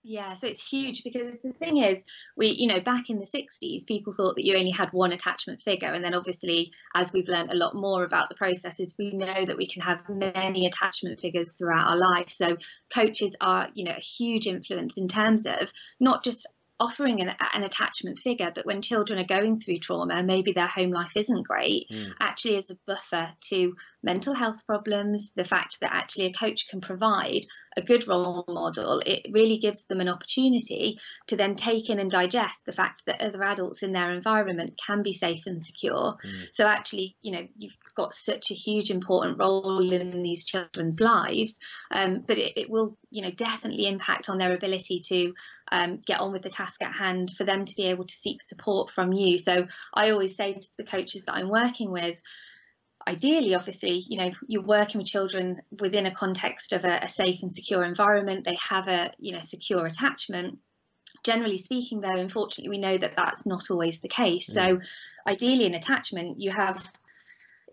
Yeah, 0.02 0.32
so 0.32 0.46
it's 0.46 0.66
huge 0.66 1.04
because 1.04 1.40
the 1.42 1.52
thing 1.52 1.76
is, 1.76 2.04
we, 2.34 2.54
you 2.58 2.68
know, 2.68 2.80
back 2.80 3.10
in 3.10 3.18
the 3.18 3.26
60s, 3.26 3.86
people 3.86 4.14
thought 4.14 4.36
that 4.36 4.46
you 4.46 4.56
only 4.56 4.70
had 4.70 4.88
one 4.92 5.12
attachment 5.12 5.60
figure. 5.60 5.92
And 5.92 6.02
then 6.02 6.14
obviously, 6.14 6.72
as 6.94 7.12
we've 7.12 7.28
learned 7.28 7.50
a 7.50 7.56
lot 7.56 7.74
more 7.74 8.02
about 8.04 8.30
the 8.30 8.34
processes, 8.34 8.94
we 8.98 9.10
know 9.10 9.44
that 9.44 9.58
we 9.58 9.66
can 9.66 9.82
have 9.82 10.08
many 10.08 10.66
attachment 10.66 11.20
figures 11.20 11.52
throughout 11.52 11.88
our 11.88 11.98
life. 11.98 12.30
So 12.30 12.56
coaches 12.94 13.36
are, 13.42 13.68
you 13.74 13.84
know, 13.84 13.94
a 13.94 14.00
huge 14.00 14.46
influence 14.46 14.96
in 14.96 15.06
terms 15.06 15.44
of 15.44 15.70
not 16.00 16.24
just 16.24 16.48
offering 16.80 17.20
an, 17.20 17.30
an, 17.54 17.62
attachment 17.62 18.18
figure, 18.18 18.50
but 18.54 18.64
when 18.64 18.80
children 18.80 19.18
are 19.18 19.26
going 19.26 19.60
through 19.60 19.78
trauma, 19.78 20.22
maybe 20.22 20.52
their 20.52 20.66
home 20.66 20.90
life 20.90 21.12
isn't 21.14 21.46
great, 21.46 21.86
mm. 21.92 22.10
actually 22.18 22.56
as 22.56 22.70
a 22.70 22.78
buffer 22.86 23.30
to 23.50 23.74
mental 24.02 24.34
health 24.34 24.66
problems, 24.66 25.32
the 25.36 25.44
fact 25.44 25.76
that 25.80 25.94
actually 25.94 26.26
a 26.26 26.32
coach 26.32 26.68
can 26.68 26.80
provide 26.80 27.42
a 27.76 27.82
good 27.82 28.08
role 28.08 28.44
model, 28.48 29.00
it 29.04 29.26
really 29.30 29.58
gives 29.58 29.86
them 29.86 30.00
an 30.00 30.08
opportunity 30.08 30.98
to 31.28 31.36
then 31.36 31.54
take 31.54 31.88
in 31.88 32.00
and 32.00 32.10
digest 32.10 32.64
the 32.66 32.72
fact 32.72 33.02
that 33.06 33.20
other 33.20 33.42
adults 33.44 33.82
in 33.82 33.92
their 33.92 34.12
environment 34.12 34.80
can 34.84 35.02
be 35.02 35.12
safe 35.12 35.42
and 35.46 35.62
secure. 35.62 36.16
Mm. 36.24 36.48
So 36.52 36.66
actually, 36.66 37.16
you 37.22 37.32
know, 37.32 37.46
you've 37.56 37.76
got 37.94 38.14
such 38.14 38.50
a 38.50 38.54
huge 38.54 38.90
important 38.90 39.38
role 39.38 39.92
in 39.92 40.22
these 40.22 40.44
children's 40.44 41.00
lives, 41.00 41.58
um, 41.90 42.24
but 42.26 42.38
it, 42.38 42.54
it, 42.56 42.70
will, 42.70 42.96
you 43.10 43.22
know, 43.22 43.30
definitely 43.30 43.86
impact 43.86 44.28
on 44.28 44.38
their 44.38 44.54
ability 44.54 45.00
to 45.08 45.32
um, 45.70 46.00
get 46.06 46.20
on 46.20 46.32
with 46.32 46.42
the 46.42 46.48
task 46.48 46.82
at 46.82 46.92
hand, 46.92 47.30
for 47.36 47.44
them 47.44 47.64
to 47.64 47.76
be 47.76 47.86
able 47.86 48.04
to 48.04 48.14
seek 48.14 48.42
support 48.42 48.90
from 48.90 49.12
you. 49.12 49.38
So 49.38 49.66
I 49.94 50.10
always 50.10 50.36
say 50.36 50.54
to 50.54 50.68
the 50.76 50.84
coaches 50.84 51.24
that 51.26 51.34
I'm 51.34 51.48
working 51.48 51.90
with, 51.90 52.20
ideally, 53.06 53.54
obviously, 53.54 54.04
you 54.08 54.18
know, 54.18 54.30
you're 54.46 54.62
working 54.62 54.98
with 54.98 55.08
children 55.08 55.62
within 55.80 56.06
a 56.06 56.14
context 56.14 56.72
of 56.72 56.84
a, 56.84 57.00
a 57.02 57.08
safe 57.08 57.42
and 57.42 57.52
secure 57.52 57.84
environment. 57.84 58.44
They 58.44 58.58
have 58.68 58.88
a, 58.88 59.12
you 59.18 59.32
know, 59.32 59.40
secure 59.40 59.86
attachment 59.86 60.58
generally 61.24 61.58
speaking 61.58 62.00
though 62.00 62.08
unfortunately 62.16 62.68
we 62.68 62.78
know 62.78 62.96
that 62.96 63.16
that's 63.16 63.44
not 63.44 63.70
always 63.70 64.00
the 64.00 64.08
case 64.08 64.48
mm. 64.48 64.54
so 64.54 64.80
ideally 65.26 65.66
in 65.66 65.74
attachment 65.74 66.38
you 66.38 66.50
have 66.50 66.90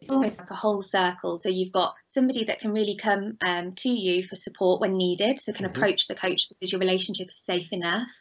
it's 0.01 0.09
almost 0.09 0.39
like 0.39 0.51
a 0.51 0.55
whole 0.55 0.81
circle 0.81 1.39
so 1.41 1.49
you've 1.49 1.71
got 1.71 1.93
somebody 2.05 2.45
that 2.45 2.59
can 2.59 2.71
really 2.71 2.95
come 2.95 3.33
um, 3.41 3.73
to 3.73 3.89
you 3.89 4.23
for 4.23 4.35
support 4.35 4.81
when 4.81 4.97
needed 4.97 5.39
so 5.39 5.53
can 5.53 5.65
mm-hmm. 5.65 5.75
approach 5.75 6.07
the 6.07 6.15
coach 6.15 6.47
because 6.49 6.71
your 6.71 6.79
relationship 6.79 7.29
is 7.29 7.37
safe 7.37 7.73
enough 7.73 8.11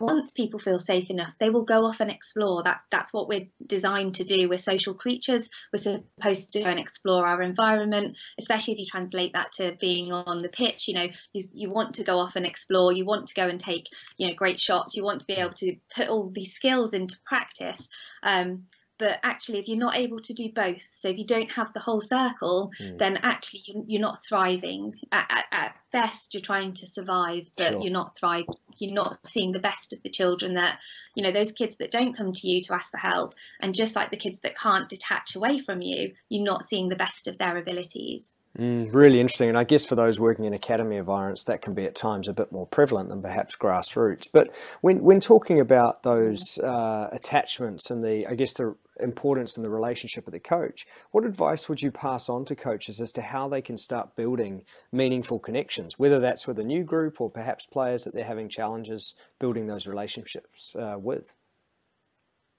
once 0.00 0.32
people 0.32 0.58
feel 0.58 0.78
safe 0.78 1.10
enough, 1.10 1.36
they 1.38 1.50
will 1.50 1.64
go 1.64 1.84
off 1.84 2.00
and 2.00 2.10
explore. 2.10 2.62
That's 2.62 2.84
that's 2.90 3.12
what 3.12 3.28
we're 3.28 3.48
designed 3.64 4.16
to 4.16 4.24
do. 4.24 4.48
We're 4.48 4.58
social 4.58 4.94
creatures. 4.94 5.48
We're 5.72 5.80
supposed 5.82 6.52
to 6.52 6.62
go 6.62 6.70
and 6.70 6.78
explore 6.78 7.26
our 7.26 7.42
environment, 7.42 8.16
especially 8.38 8.74
if 8.74 8.80
you 8.80 8.86
translate 8.86 9.32
that 9.34 9.52
to 9.52 9.76
being 9.80 10.12
on 10.12 10.42
the 10.42 10.48
pitch. 10.48 10.88
You 10.88 10.94
know, 10.94 11.08
you, 11.32 11.44
you 11.52 11.70
want 11.70 11.94
to 11.94 12.04
go 12.04 12.18
off 12.18 12.36
and 12.36 12.46
explore. 12.46 12.92
You 12.92 13.04
want 13.04 13.28
to 13.28 13.34
go 13.34 13.48
and 13.48 13.60
take 13.60 13.88
you 14.16 14.28
know 14.28 14.34
great 14.34 14.60
shots. 14.60 14.96
You 14.96 15.04
want 15.04 15.20
to 15.20 15.26
be 15.26 15.34
able 15.34 15.54
to 15.54 15.76
put 15.94 16.08
all 16.08 16.30
these 16.30 16.52
skills 16.52 16.94
into 16.94 17.18
practice. 17.24 17.88
Um, 18.22 18.64
but 18.98 19.18
actually 19.22 19.58
if 19.58 19.68
you're 19.68 19.78
not 19.78 19.96
able 19.96 20.20
to 20.20 20.32
do 20.32 20.50
both 20.52 20.82
so 20.82 21.08
if 21.08 21.18
you 21.18 21.26
don't 21.26 21.52
have 21.52 21.72
the 21.72 21.80
whole 21.80 22.00
circle 22.00 22.70
mm. 22.80 22.98
then 22.98 23.18
actually 23.22 23.62
you're, 23.86 24.00
not 24.00 24.18
thriving 24.24 24.92
at, 25.12 25.26
at, 25.30 25.44
at, 25.52 25.76
best 25.92 26.34
you're 26.34 26.42
trying 26.42 26.72
to 26.74 26.86
survive 26.86 27.48
but 27.56 27.72
sure. 27.72 27.80
you're 27.80 27.92
not 27.92 28.14
thriving 28.16 28.46
you're 28.76 28.94
not 28.94 29.16
seeing 29.26 29.52
the 29.52 29.58
best 29.58 29.92
of 29.92 30.02
the 30.02 30.10
children 30.10 30.54
that 30.54 30.78
you 31.14 31.22
know 31.22 31.32
those 31.32 31.52
kids 31.52 31.78
that 31.78 31.90
don't 31.90 32.16
come 32.16 32.32
to 32.32 32.48
you 32.48 32.60
to 32.60 32.74
ask 32.74 32.90
for 32.90 32.98
help 32.98 33.34
and 33.62 33.74
just 33.74 33.96
like 33.96 34.10
the 34.10 34.16
kids 34.16 34.40
that 34.40 34.58
can't 34.58 34.88
detach 34.88 35.36
away 35.36 35.58
from 35.58 35.80
you 35.80 36.12
you're 36.28 36.44
not 36.44 36.64
seeing 36.64 36.88
the 36.88 36.96
best 36.96 37.28
of 37.28 37.38
their 37.38 37.56
abilities 37.56 38.35
Mm, 38.58 38.94
really 38.94 39.20
interesting. 39.20 39.50
And 39.50 39.58
I 39.58 39.64
guess 39.64 39.84
for 39.84 39.96
those 39.96 40.18
working 40.18 40.46
in 40.46 40.54
academy 40.54 40.96
environments, 40.96 41.44
that 41.44 41.60
can 41.60 41.74
be 41.74 41.84
at 41.84 41.94
times 41.94 42.26
a 42.26 42.32
bit 42.32 42.50
more 42.50 42.66
prevalent 42.66 43.10
than 43.10 43.20
perhaps 43.20 43.54
grassroots. 43.54 44.28
But 44.32 44.54
when, 44.80 45.02
when 45.02 45.20
talking 45.20 45.60
about 45.60 46.04
those 46.04 46.58
uh, 46.58 47.08
attachments 47.12 47.90
and 47.90 48.02
the, 48.02 48.26
I 48.26 48.34
guess, 48.34 48.54
the 48.54 48.74
importance 48.98 49.58
in 49.58 49.62
the 49.62 49.68
relationship 49.68 50.24
with 50.24 50.32
the 50.32 50.40
coach, 50.40 50.86
what 51.10 51.26
advice 51.26 51.68
would 51.68 51.82
you 51.82 51.90
pass 51.90 52.30
on 52.30 52.46
to 52.46 52.56
coaches 52.56 52.98
as 52.98 53.12
to 53.12 53.20
how 53.20 53.46
they 53.46 53.60
can 53.60 53.76
start 53.76 54.16
building 54.16 54.62
meaningful 54.90 55.38
connections, 55.38 55.98
whether 55.98 56.18
that's 56.18 56.46
with 56.46 56.58
a 56.58 56.64
new 56.64 56.82
group 56.82 57.20
or 57.20 57.30
perhaps 57.30 57.66
players 57.66 58.04
that 58.04 58.14
they're 58.14 58.24
having 58.24 58.48
challenges 58.48 59.14
building 59.38 59.66
those 59.66 59.86
relationships 59.86 60.74
uh, 60.76 60.96
with? 60.98 61.34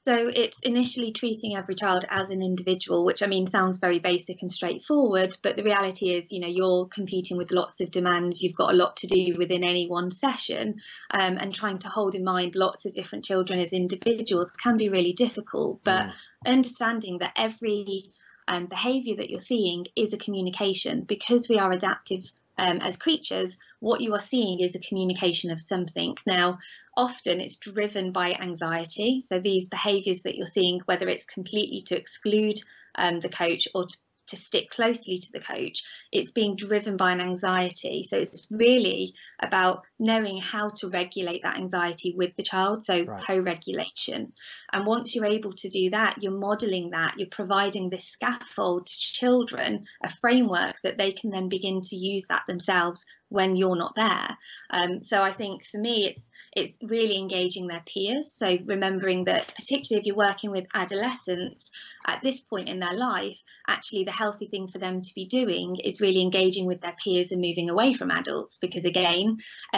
So 0.07 0.31
it's 0.33 0.57
initially 0.61 1.11
treating 1.11 1.57
every 1.57 1.75
child 1.75 2.05
as 2.09 2.29
an 2.29 2.41
individual, 2.41 3.03
which 3.03 3.21
I 3.21 3.27
mean 3.27 3.45
sounds 3.45 3.77
very 3.77 3.99
basic 3.99 4.41
and 4.41 4.49
straightforward, 4.49 5.35
but 5.43 5.57
the 5.57 5.63
reality 5.63 6.11
is, 6.15 6.31
you 6.31 6.39
know, 6.39 6.47
you're 6.47 6.85
competing 6.85 7.35
with 7.35 7.51
lots 7.51 7.81
of 7.81 7.91
demands. 7.91 8.41
You've 8.41 8.55
got 8.55 8.73
a 8.73 8.77
lot 8.77 8.95
to 8.97 9.07
do 9.07 9.35
within 9.37 9.65
any 9.65 9.89
one 9.89 10.09
session, 10.09 10.79
um, 11.11 11.35
and 11.35 11.53
trying 11.53 11.79
to 11.79 11.89
hold 11.89 12.15
in 12.15 12.23
mind 12.23 12.55
lots 12.55 12.85
of 12.85 12.93
different 12.93 13.25
children 13.25 13.59
as 13.59 13.73
individuals 13.73 14.51
can 14.51 14.77
be 14.77 14.87
really 14.87 15.11
difficult. 15.11 15.81
But 15.83 16.05
mm. 16.05 16.13
understanding 16.45 17.17
that 17.17 17.33
every 17.35 18.13
um, 18.47 18.67
behaviour 18.67 19.17
that 19.17 19.29
you're 19.29 19.41
seeing 19.41 19.87
is 19.97 20.13
a 20.13 20.17
communication 20.17 21.01
because 21.01 21.49
we 21.49 21.59
are 21.59 21.73
adaptive 21.73 22.31
um, 22.57 22.77
as 22.77 22.97
creatures, 22.97 23.57
what 23.79 24.01
you 24.01 24.13
are 24.13 24.21
seeing 24.21 24.59
is 24.59 24.75
a 24.75 24.79
communication 24.79 25.51
of 25.51 25.61
something. 25.61 26.15
Now, 26.25 26.59
often 26.95 27.39
it's 27.39 27.57
driven 27.57 28.11
by 28.11 28.33
anxiety. 28.33 29.21
So 29.21 29.39
these 29.39 29.67
behaviours 29.67 30.23
that 30.23 30.35
you're 30.35 30.45
seeing, 30.45 30.81
whether 30.85 31.07
it's 31.07 31.25
completely 31.25 31.81
to 31.87 31.97
exclude 31.97 32.59
um, 32.95 33.19
the 33.19 33.29
coach 33.29 33.67
or 33.75 33.85
to 33.85 33.97
to 34.27 34.35
stick 34.35 34.69
closely 34.69 35.17
to 35.17 35.31
the 35.31 35.39
coach, 35.39 35.83
it's 36.11 36.31
being 36.31 36.55
driven 36.55 36.97
by 36.97 37.11
an 37.11 37.21
anxiety. 37.21 38.03
So 38.03 38.17
it's 38.17 38.47
really 38.51 39.13
about 39.39 39.83
knowing 40.00 40.39
how 40.39 40.70
to 40.70 40.89
regulate 40.89 41.44
that 41.44 41.58
anxiety 41.58 42.13
with 42.16 42.36
the 42.36 42.44
child, 42.44 42.84
so 42.84 43.04
right. 43.04 43.22
co 43.22 43.39
regulation. 43.39 44.34
And 44.72 44.86
once 44.86 45.16
you're 45.16 45.25
able 45.25 45.54
to 45.54 45.70
do 45.70 45.89
that, 45.92 46.18
you're 46.22 46.32
modeling 46.32 46.92
that, 46.92 47.16
you're 47.18 47.27
providing 47.30 47.89
this 47.89 48.06
scaffold 48.06 48.86
to 48.86 48.98
children, 48.98 49.86
a 50.04 50.10
framework 50.10 50.75
that 50.84 50.98
they 50.98 51.12
can 51.12 51.32
then 51.32 51.50
begin 51.50 51.82
to 51.82 51.96
use 51.96 52.25
that 52.30 52.44
themselves 52.48 53.06
when 53.30 53.56
you're 53.56 53.75
not 53.75 53.94
there. 53.96 54.38
Um, 54.70 55.04
so 55.04 55.22
I 55.22 55.32
think 55.32 55.66
for 55.66 55.80
me, 55.80 56.08
it's 56.08 56.30
it's 56.56 56.77
really 56.82 57.18
engaging 57.18 57.68
their 57.68 57.84
peers. 57.86 58.32
So 58.34 58.58
remembering 58.66 59.25
that, 59.25 59.54
particularly 59.56 60.00
if 60.00 60.06
you're 60.06 60.16
working 60.16 60.50
with 60.50 60.66
adolescents 60.74 61.72
at 62.06 62.22
this 62.24 62.42
point 62.42 62.70
in 62.70 62.80
their 62.80 62.94
life, 62.94 63.42
actually 63.68 64.06
the 64.06 64.12
healthy 64.12 64.48
thing 64.48 64.68
for 64.68 64.80
them 64.80 65.01
to 65.01 65.13
be 65.13 65.27
doing 65.27 65.75
is 65.84 66.01
really 66.01 66.22
engaging 66.22 66.66
with 66.66 66.82
their 66.82 66.96
peers 67.04 67.32
and 67.32 67.42
moving 67.42 67.70
away 67.70 67.94
from 67.94 68.12
adults. 68.12 68.58
Because 68.58 68.86
again, 68.86 69.38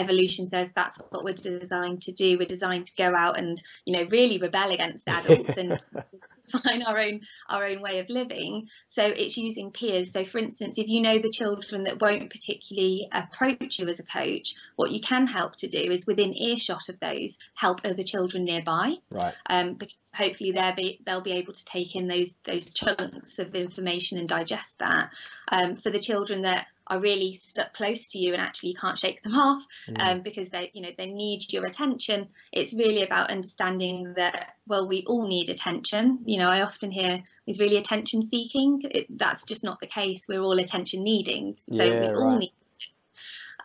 evolution 0.10 0.48
says 0.48 0.72
that's 0.72 0.98
what 1.10 1.24
we're 1.24 1.34
designed 1.34 2.01
to 2.04 2.12
do. 2.12 2.38
We're 2.38 2.48
designed 2.48 2.88
to 2.88 2.96
go 2.98 3.16
out 3.16 3.38
and 3.38 3.62
you 3.86 3.94
know 3.94 4.08
really 4.10 4.39
rebel 4.39 4.72
against 4.72 5.08
adults 5.08 5.58
and 5.58 5.80
find 6.63 6.84
our 6.84 7.00
own 7.00 7.22
our 7.48 7.66
own 7.66 7.82
way 7.82 8.00
of 8.00 8.10
living. 8.10 8.68
So 8.88 9.04
it's 9.06 9.38
using 9.38 9.72
peers. 9.72 10.12
So 10.12 10.24
for 10.24 10.39
instance, 10.39 10.78
if 10.78 10.88
you 10.88 11.01
know 11.01 11.20
the 11.20 11.32
children 11.32 11.84
that 11.84 12.01
won't 12.01 12.30
particularly 12.30 13.08
approach 13.12 13.80
you 13.80 13.88
as 13.88 14.00
a 14.00 14.04
coach, 14.04 14.56
what 14.75 14.92
you 14.92 15.00
can 15.00 15.28
help 15.28 15.56
to 15.58 15.68
do 15.68 15.92
is 15.92 16.08
within 16.08 16.34
earshot 16.34 16.89
of 16.89 17.00
those, 17.00 17.38
help 17.54 17.82
other 17.84 18.04
children 18.04 18.46
nearby. 18.46 18.96
Right. 19.12 19.36
Um, 19.48 19.75
because 19.75 20.10
hopefully 20.13 20.51
they'll 20.51 20.75
be 20.75 21.00
they'll 21.06 21.22
be 21.22 21.34
able 21.34 21.54
to 21.54 21.66
take 21.66 21.96
in 21.96 22.08
those 22.08 22.38
those 22.44 22.74
chunks 22.74 23.39
of 23.39 23.56
information 23.56 24.18
and 24.18 24.28
digest 24.28 24.80
that. 24.80 25.12
Um, 25.51 25.75
for 25.75 25.89
the 25.89 26.00
children 26.00 26.44
that 26.44 26.68
are 26.89 27.00
really 27.00 27.34
stuck 27.34 27.74
close 27.74 28.10
to 28.10 28.17
you 28.17 28.34
and 28.34 28.41
actually 28.41 28.69
you 28.69 28.75
can't 28.75 28.98
shake 28.98 29.22
them 29.22 29.34
off 29.36 29.63
mm. 29.88 29.96
um, 30.00 30.22
because 30.22 30.50
they 30.50 30.72
you 30.74 30.81
know 30.81 30.89
they 30.98 31.08
need 31.08 31.51
your 31.51 31.65
attention 31.65 32.27
it's 32.51 32.74
really 32.74 33.03
about 33.03 33.29
understanding 33.29 34.13
that 34.15 34.55
well 34.67 34.88
we 34.88 35.03
all 35.08 35.27
need 35.27 35.50
attention 35.50 36.19
you 36.25 36.39
know 36.39 36.50
i 36.50 36.62
often 36.62 36.91
hear 36.91 37.22
is 37.48 37.60
really 37.60 37.77
attention 37.77 38.22
seeking 38.22 38.81
it, 38.84 39.05
that's 39.10 39.43
just 39.43 39.63
not 39.63 39.79
the 39.79 39.88
case 39.88 40.25
we're 40.27 40.41
all 40.41 40.60
attention 40.60 41.03
needing 41.03 41.55
so 41.58 41.84
yeah, 41.84 42.00
we 42.00 42.08
all 42.08 42.29
right. 42.29 42.39
need 42.39 42.53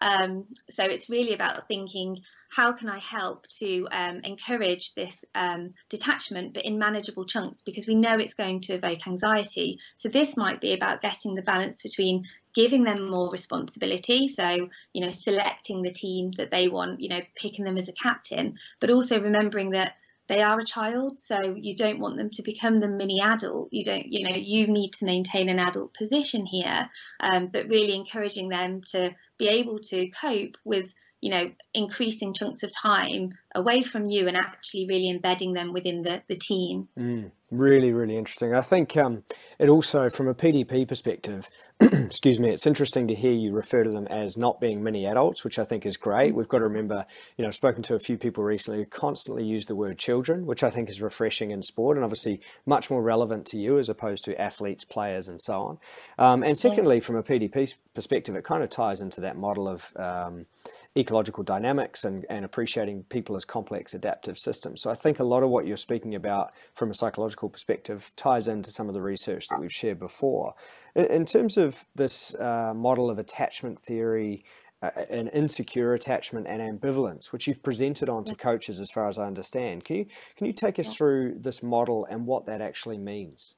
um, 0.01 0.45
so 0.69 0.85
it's 0.85 1.09
really 1.09 1.33
about 1.33 1.67
thinking 1.69 2.19
how 2.51 2.73
can 2.73 2.89
I 2.89 2.99
help 2.99 3.47
to 3.59 3.89
um, 3.91 4.21
encourage 4.23 4.95
this 4.95 5.25
um, 5.35 5.75
detachment, 5.89 6.55
but 6.55 6.65
in 6.65 6.79
manageable 6.79 7.25
chunks, 7.25 7.63
because 7.63 7.87
we 7.87 7.95
know 7.95 8.19
it's 8.19 8.35
going 8.35 8.61
to 8.63 8.75
evoke 8.75 9.07
anxiety. 9.07 9.79
So 9.95 10.09
this 10.09 10.37
might 10.37 10.61
be 10.61 10.75
about 10.75 11.01
getting 11.01 11.35
the 11.35 11.43
balance 11.43 11.83
between 11.83 12.25
giving 12.55 12.85
them 12.85 13.11
more 13.11 13.31
responsibility. 13.31 14.29
So, 14.29 14.69
you 14.93 15.01
know, 15.01 15.11
selecting 15.11 15.83
the 15.83 15.93
team 15.93 16.31
that 16.39 16.51
they 16.51 16.69
want, 16.69 17.01
you 17.01 17.09
know, 17.09 17.21
picking 17.35 17.65
them 17.65 17.77
as 17.77 17.89
a 17.89 17.93
captain, 17.93 18.59
but 18.81 18.91
also 18.91 19.21
remembering 19.21 19.71
that 19.71 19.95
they 20.27 20.41
are 20.41 20.59
a 20.59 20.65
child, 20.65 21.19
so 21.19 21.55
you 21.55 21.77
don't 21.77 22.01
want 22.01 22.17
them 22.17 22.31
to 22.31 22.43
become 22.43 22.81
the 22.81 22.89
mini 22.89 23.21
adult. 23.21 23.69
You 23.73 23.85
don't, 23.85 24.07
you 24.07 24.27
know, 24.27 24.35
you 24.35 24.67
need 24.67 24.93
to 24.95 25.05
maintain 25.05 25.51
an 25.51 25.59
adult 25.59 25.93
position 25.93 26.47
here, 26.47 26.89
um, 27.21 27.49
but 27.49 27.69
really 27.69 27.95
encouraging 27.95 28.49
them 28.49 28.81
to 28.93 29.15
be 29.37 29.49
able 29.49 29.81
to 29.81 30.09
cope 30.11 30.57
with, 30.65 30.95
you 31.25 31.31
know, 31.31 31.51
increasing 31.73 32.35
chunks 32.35 32.63
of 32.63 32.71
time 32.71 33.33
away 33.55 33.83
from 33.83 34.05
you 34.05 34.29
and 34.29 34.37
actually 34.37 34.87
really 34.87 35.09
embedding 35.09 35.55
them 35.55 35.73
within 35.73 36.03
the, 36.03 36.23
the 36.29 36.37
team. 36.37 36.87
Mm, 36.99 37.31
really, 37.51 37.93
really 37.93 38.19
interesting. 38.19 38.55
I 38.55 38.61
think 38.61 38.95
um, 38.99 39.23
it 39.59 39.71
also, 39.71 40.11
from 40.11 40.29
a 40.29 40.35
PDP 40.35 40.87
perspective, 40.87 41.49
excuse 41.81 42.39
me, 42.39 42.51
it's 42.51 42.67
interesting 42.67 43.09
to 43.09 43.15
hear 43.15 43.33
you 43.33 43.53
refer 43.53 43.85
to 43.85 43.91
them 43.91 44.07
as 44.09 44.37
not 44.37 44.61
being 44.61 44.83
mini 44.83 45.07
adults, 45.07 45.45
which 45.45 45.59
I 45.59 45.65
think 45.65 45.87
is 45.87 45.97
great. 45.97 46.35
We've 46.35 46.47
got 46.47 46.59
to 46.59 46.65
remember, 46.65 47.07
you 47.39 47.43
know, 47.43 47.49
I've 47.49 47.55
spoken 47.55 47.83
to 47.85 47.95
a 47.95 47.99
few 47.99 48.19
people 48.19 48.45
recently 48.45 48.81
who 48.81 48.85
constantly 48.85 49.45
use 49.45 49.65
the 49.65 49.75
word 49.75 49.99
children, 49.99 50.45
which 50.45 50.63
I 50.63 50.69
think 50.69 50.91
is 50.91 51.01
refreshing 51.01 51.53
in 51.53 51.63
sport 51.63 51.97
and 51.97 52.05
obviously 52.05 52.43
much 52.67 52.91
more 52.91 53.03
relevant 53.03 53.47
to 53.47 53.59
you 53.59 53.79
as 53.79 53.89
opposed 53.89 54.27
to 54.27 54.39
athletes, 54.39 54.85
players, 54.85 55.27
and 55.27 55.41
so 55.41 55.63
on. 55.63 55.79
Um, 56.19 56.43
and 56.43 56.59
secondly, 56.59 57.01
from 57.01 57.17
a 57.17 57.23
PDP 57.23 57.73
perspective, 57.95 58.37
it 58.37 58.45
kind 58.45 58.63
of 58.63 58.69
ties 58.69 59.01
into 59.01 59.23
that 59.23 59.39
model 59.39 59.67
of 59.67 59.91
um, 59.97 60.45
ecological 60.97 61.43
dynamics 61.43 62.05
and, 62.05 62.25
and 62.31 62.45
appreciating 62.45 63.05
people 63.09 63.35
as 63.37 63.45
complex 63.45 63.95
adaptive 63.95 64.39
systems. 64.39 64.83
So 64.83 64.91
I 64.91 64.95
think 64.95 65.19
a 65.19 65.25
lot 65.25 65.43
of 65.43 65.51
what 65.51 65.67
you're 65.67 65.77
speaking 65.77 66.15
about 66.15 66.53
from 66.73 66.91
a 66.91 66.95
psychological 66.95 67.49
perspective 67.49 68.13
ties 68.17 68.47
into 68.47 68.71
some 68.71 68.89
of 68.89 68.95
the 68.95 69.03
research 69.03 69.49
that 69.49 69.61
we've 69.61 69.73
shared 69.73 69.99
before. 69.99 70.55
In, 70.95 71.07
in 71.07 71.25
terms 71.25 71.57
of 71.57 71.85
this 71.95 72.35
uh, 72.37 72.73
model 72.75 73.11
of 73.11 73.19
attachment 73.19 73.81
theory, 73.81 74.45
uh, 74.83 74.91
an 75.09 75.29
insecure 75.29 75.95
attachment 75.95 76.47
and 76.47 76.61
ambivalence, 76.61 77.33
which 77.33 77.47
you've 77.47 77.63
presented 77.63 78.09
on 78.09 78.25
to 78.25 78.35
coaches 78.35 78.81
as 78.81 78.91
far 78.91 79.09
as 79.09 79.19
I 79.19 79.27
understand. 79.27 79.85
Can 79.85 79.97
you 79.97 80.07
can 80.37 80.47
you 80.47 80.53
take 80.53 80.79
us 80.79 80.95
through 80.95 81.39
this 81.41 81.63
model 81.63 82.07
and 82.11 82.27
what 82.27 82.47
that 82.47 82.61
actually 82.61 82.99
means? 82.99 83.55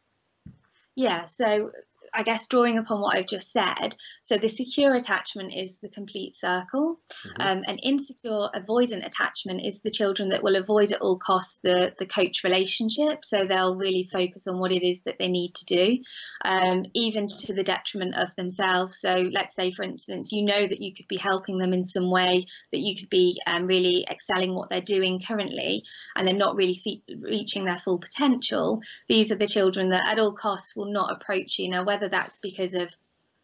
Yeah, 0.95 1.27
so 1.27 1.71
I 2.17 2.23
guess 2.23 2.47
drawing 2.47 2.79
upon 2.79 3.03
what 3.03 3.15
I've 3.15 3.27
just 3.27 3.53
said, 3.53 3.95
so 4.23 4.39
the 4.39 4.49
secure 4.49 4.95
attachment 4.95 5.53
is 5.55 5.77
the 5.83 5.89
complete 5.91 6.35
circle. 6.35 6.99
Mm-hmm. 7.27 7.43
Um, 7.43 7.63
an 7.67 7.79
insecure 7.79 8.49
avoidant 8.55 9.07
attachment 9.07 9.67
is 9.67 9.83
the 9.83 9.91
children 9.91 10.31
that 10.31 10.43
will 10.43 10.57
avoid 10.57 10.93
at 10.93 11.03
all 11.03 11.19
costs 11.19 11.61
the, 11.63 11.93
the 11.99 12.07
coach 12.07 12.43
relationship. 12.43 13.25
So 13.25 13.45
they'll 13.45 13.77
really 13.77 14.09
focus 14.11 14.49
on 14.49 14.59
what 14.59 14.73
it 14.73 14.83
is 14.83 15.03
that 15.03 15.17
they 15.19 15.29
need 15.29 15.55
to 15.57 15.67
do, 15.67 15.99
um, 16.43 16.87
even 16.95 17.29
to 17.29 17.53
the 17.53 17.63
detriment 17.63 18.17
of 18.17 18.35
themselves. 18.35 18.99
So 18.99 19.29
let's 19.31 19.55
say, 19.55 19.71
for 19.71 19.83
instance, 19.83 20.33
you 20.33 20.45
know 20.45 20.67
that 20.67 20.81
you 20.81 20.95
could 20.95 21.09
be 21.09 21.19
helping 21.19 21.59
them 21.59 21.75
in 21.75 21.85
some 21.85 22.11
way, 22.11 22.47
that 22.73 22.81
you 22.81 22.97
could 22.99 23.11
be 23.11 23.41
um, 23.47 23.67
really 23.67 24.07
excelling 24.11 24.55
what 24.55 24.71
they're 24.71 24.81
doing 24.81 25.21
currently, 25.21 25.85
and 26.17 26.27
they're 26.27 26.35
not 26.35 26.57
really 26.57 26.81
fe- 26.83 27.03
reaching 27.23 27.67
their 27.67 27.77
full 27.77 27.99
potential. 27.99 28.81
These 29.07 29.33
are 29.33 29.37
the 29.37 29.47
children 29.47 29.91
that 29.91 30.09
at 30.09 30.19
all 30.19 30.33
costs 30.33 30.75
will 30.75 30.91
not 30.91 31.13
approach 31.13 31.59
you. 31.59 31.69
Now, 31.69 31.85
whether 31.85 32.06
whether 32.07 32.23
that's 32.23 32.39
because 32.39 32.75
of 32.75 32.95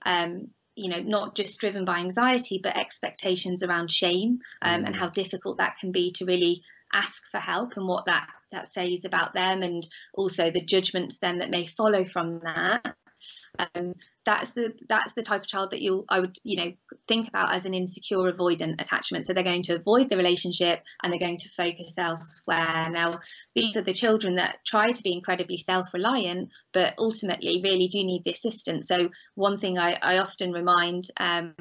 um, 0.07 0.49
you 0.75 0.89
know 0.91 1.01
not 1.01 1.35
just 1.35 1.61
driven 1.61 1.85
by 1.85 1.99
anxiety 1.99 2.61
but 2.63 2.77
expectations 2.77 3.63
around 3.63 3.91
shame 3.91 4.39
um, 4.63 4.83
mm. 4.83 4.87
and 4.87 4.97
how 4.97 5.09
difficult 5.09 5.59
that 5.59 5.77
can 5.81 5.93
be 5.93 6.13
to 6.13 6.25
really 6.25 6.63
ask 6.93 7.23
for 7.31 7.39
help 7.39 7.77
and 7.77 7.89
what 7.89 8.07
that 8.07 8.29
that 8.51 8.69
says 8.69 9.05
about 9.05 9.33
them 9.33 9.63
and 9.63 9.83
also 10.15 10.51
the 10.51 10.65
judgments 10.65 11.19
then 11.19 11.39
that 11.39 11.51
may 11.51 11.67
follow 11.67 12.05
from 12.05 12.41
that 12.41 12.95
um, 13.59 13.95
that's 14.25 14.51
the 14.51 14.73
that's 14.89 15.13
the 15.15 15.23
type 15.23 15.43
of 15.43 15.47
child 15.47 15.73
that 15.73 15.83
you 15.83 16.05
I 16.09 16.21
would 16.21 16.37
you 16.43 16.57
know 16.57 16.73
think 17.07 17.29
about 17.29 17.55
as 17.55 17.67
an 17.67 17.75
insecure 17.75 18.33
avoidant 18.33 18.81
attachment. 18.81 19.25
So 19.25 19.33
they're 19.33 19.45
going 19.45 19.65
to 19.65 19.77
avoid 19.77 20.09
the 20.09 20.17
relationship 20.17 20.83
and 21.03 21.13
they're 21.13 21.21
going 21.21 21.39
to 21.39 21.49
focus 21.51 21.95
elsewhere. 21.99 22.89
Now 22.91 23.21
these 23.55 23.77
are 23.77 23.83
the 23.83 23.93
children 23.93 24.37
that 24.37 24.59
try 24.65 24.93
to 24.93 25.03
be 25.03 25.13
incredibly 25.13 25.59
self-reliant, 25.59 26.51
but 26.73 26.95
ultimately 26.99 27.61
really 27.63 27.89
do 27.89 28.05
need 28.05 28.23
the 28.25 28.33
assistance. 28.33 28.89
So 28.89 29.11
one 29.35 29.59
thing 29.59 29.79
I, 29.79 29.99
I 30.01 30.19
often 30.19 30.53
remind 30.53 31.03
um, 31.19 31.55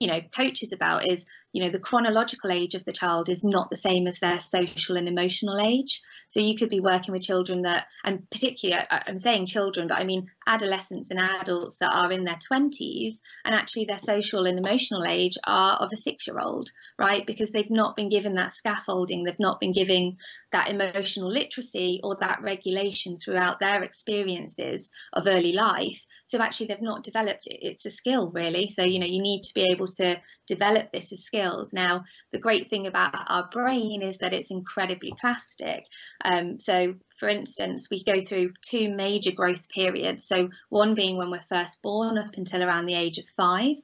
you 0.00 0.08
know 0.08 0.20
coaches 0.34 0.72
about 0.72 1.10
is 1.10 1.26
you 1.52 1.64
know 1.64 1.70
the 1.70 1.78
chronological 1.78 2.50
age 2.50 2.74
of 2.74 2.84
the 2.84 2.92
child 2.92 3.28
is 3.28 3.42
not 3.44 3.70
the 3.70 3.76
same 3.76 4.06
as 4.06 4.20
their 4.20 4.40
social 4.40 4.96
and 4.96 5.08
emotional 5.08 5.58
age. 5.58 6.02
So 6.28 6.40
you 6.40 6.56
could 6.56 6.68
be 6.68 6.80
working 6.80 7.12
with 7.12 7.22
children 7.22 7.62
that 7.62 7.86
and 8.04 8.28
particularly 8.30 8.82
i'm 8.90 9.18
saying 9.18 9.46
children 9.46 9.88
but 9.88 9.98
i 9.98 10.04
mean 10.04 10.28
adolescents 10.46 11.10
and 11.10 11.20
adults 11.20 11.78
that 11.78 11.92
are 11.92 12.12
in 12.12 12.24
their 12.24 12.38
20s 12.50 13.20
and 13.44 13.54
actually 13.54 13.84
their 13.86 13.98
social 13.98 14.46
and 14.46 14.58
emotional 14.58 15.04
age 15.04 15.36
are 15.44 15.76
of 15.78 15.90
a 15.92 15.96
six 15.96 16.26
year 16.26 16.38
old 16.38 16.70
right? 16.98 17.26
Because 17.26 17.52
they've 17.52 17.70
not 17.70 17.96
been 17.96 18.08
given 18.08 18.34
that 18.34 18.52
scaffolding 18.52 19.24
they've 19.24 19.34
not 19.38 19.60
been 19.60 19.72
given 19.72 20.16
that 20.52 20.68
emotional 20.68 21.30
literacy 21.30 22.00
or 22.02 22.16
that 22.20 22.40
regulation 22.42 23.16
throughout 23.16 23.60
their 23.60 23.82
experiences 23.82 24.90
of 25.12 25.26
early 25.26 25.52
life. 25.52 26.04
So 26.24 26.40
actually 26.40 26.66
they've 26.66 26.82
not 26.82 27.04
developed 27.04 27.46
it. 27.46 27.58
It's 27.62 27.86
a 27.86 27.90
skill 27.90 28.30
really. 28.30 28.68
So 28.68 28.82
you 28.82 28.98
know 28.98 29.06
you 29.06 29.22
need 29.22 29.42
to 29.42 29.54
be 29.54 29.70
able 29.72 29.86
to 29.98 30.20
develop 30.48 30.90
this 30.92 31.12
as 31.12 31.22
skills. 31.22 31.72
Now, 31.72 32.04
the 32.32 32.40
great 32.40 32.68
thing 32.68 32.86
about 32.86 33.14
our 33.14 33.48
brain 33.50 34.02
is 34.02 34.18
that 34.18 34.32
it's 34.32 34.50
incredibly 34.50 35.12
plastic. 35.20 35.84
Um, 36.24 36.58
so, 36.58 36.94
for 37.18 37.28
instance, 37.28 37.88
we 37.90 38.02
go 38.04 38.20
through 38.20 38.52
two 38.68 38.94
major 38.94 39.32
growth 39.32 39.68
periods. 39.68 40.26
So, 40.26 40.48
one 40.70 40.94
being 40.94 41.16
when 41.16 41.30
we're 41.30 41.40
first 41.40 41.82
born 41.82 42.18
up 42.18 42.36
until 42.36 42.62
around 42.62 42.86
the 42.86 42.94
age 42.94 43.18
of 43.18 43.28
five. 43.36 43.76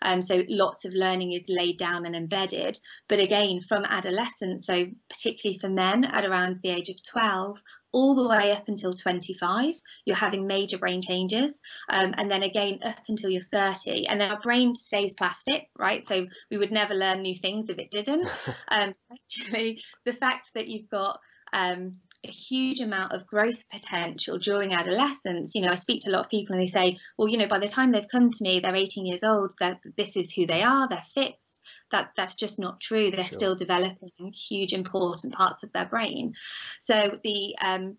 Um, 0.00 0.22
so, 0.22 0.42
lots 0.48 0.84
of 0.84 0.92
learning 0.94 1.32
is 1.32 1.48
laid 1.48 1.78
down 1.78 2.06
and 2.06 2.14
embedded. 2.14 2.78
But 3.08 3.18
again, 3.18 3.60
from 3.60 3.84
adolescence, 3.84 4.66
so 4.66 4.86
particularly 5.08 5.58
for 5.58 5.68
men 5.68 6.04
at 6.04 6.24
around 6.24 6.60
the 6.62 6.70
age 6.70 6.88
of 6.88 7.02
12, 7.02 7.62
all 7.92 8.14
the 8.14 8.26
way 8.28 8.52
up 8.52 8.68
until 8.68 8.92
25, 8.92 9.74
you're 10.04 10.16
having 10.16 10.46
major 10.46 10.78
brain 10.78 11.02
changes. 11.02 11.60
Um, 11.88 12.14
and 12.16 12.30
then 12.30 12.42
again, 12.42 12.80
up 12.82 12.96
until 13.08 13.30
you're 13.30 13.42
30. 13.42 14.06
And 14.06 14.20
then 14.20 14.30
our 14.30 14.40
brain 14.40 14.74
stays 14.74 15.14
plastic, 15.14 15.68
right? 15.78 16.06
So 16.06 16.26
we 16.50 16.58
would 16.58 16.72
never 16.72 16.94
learn 16.94 17.22
new 17.22 17.34
things 17.34 17.68
if 17.68 17.78
it 17.78 17.90
didn't. 17.90 18.26
um, 18.68 18.94
actually, 19.12 19.82
the 20.04 20.12
fact 20.12 20.50
that 20.54 20.68
you've 20.68 20.88
got 20.88 21.20
um, 21.52 21.96
a 22.24 22.30
huge 22.30 22.80
amount 22.80 23.12
of 23.12 23.26
growth 23.26 23.68
potential 23.68 24.38
during 24.38 24.72
adolescence. 24.72 25.54
You 25.54 25.62
know, 25.62 25.72
I 25.72 25.74
speak 25.74 26.02
to 26.02 26.10
a 26.10 26.12
lot 26.12 26.24
of 26.24 26.30
people 26.30 26.54
and 26.54 26.62
they 26.62 26.70
say, 26.70 26.98
well, 27.18 27.28
you 27.28 27.36
know, 27.36 27.48
by 27.48 27.58
the 27.58 27.68
time 27.68 27.90
they've 27.90 28.08
come 28.08 28.30
to 28.30 28.42
me, 28.42 28.60
they're 28.60 28.74
18 28.74 29.06
years 29.06 29.24
old, 29.24 29.52
this 29.96 30.16
is 30.16 30.32
who 30.32 30.46
they 30.46 30.62
are, 30.62 30.88
they're 30.88 31.02
fixed 31.14 31.60
that 31.92 32.10
that's 32.16 32.34
just 32.34 32.58
not 32.58 32.80
true. 32.80 33.08
They're 33.08 33.24
sure. 33.24 33.38
still 33.38 33.54
developing 33.54 34.32
huge 34.34 34.72
important 34.72 35.34
parts 35.34 35.62
of 35.62 35.72
their 35.72 35.86
brain. 35.86 36.34
So 36.80 37.18
the 37.22 37.56
um, 37.60 37.96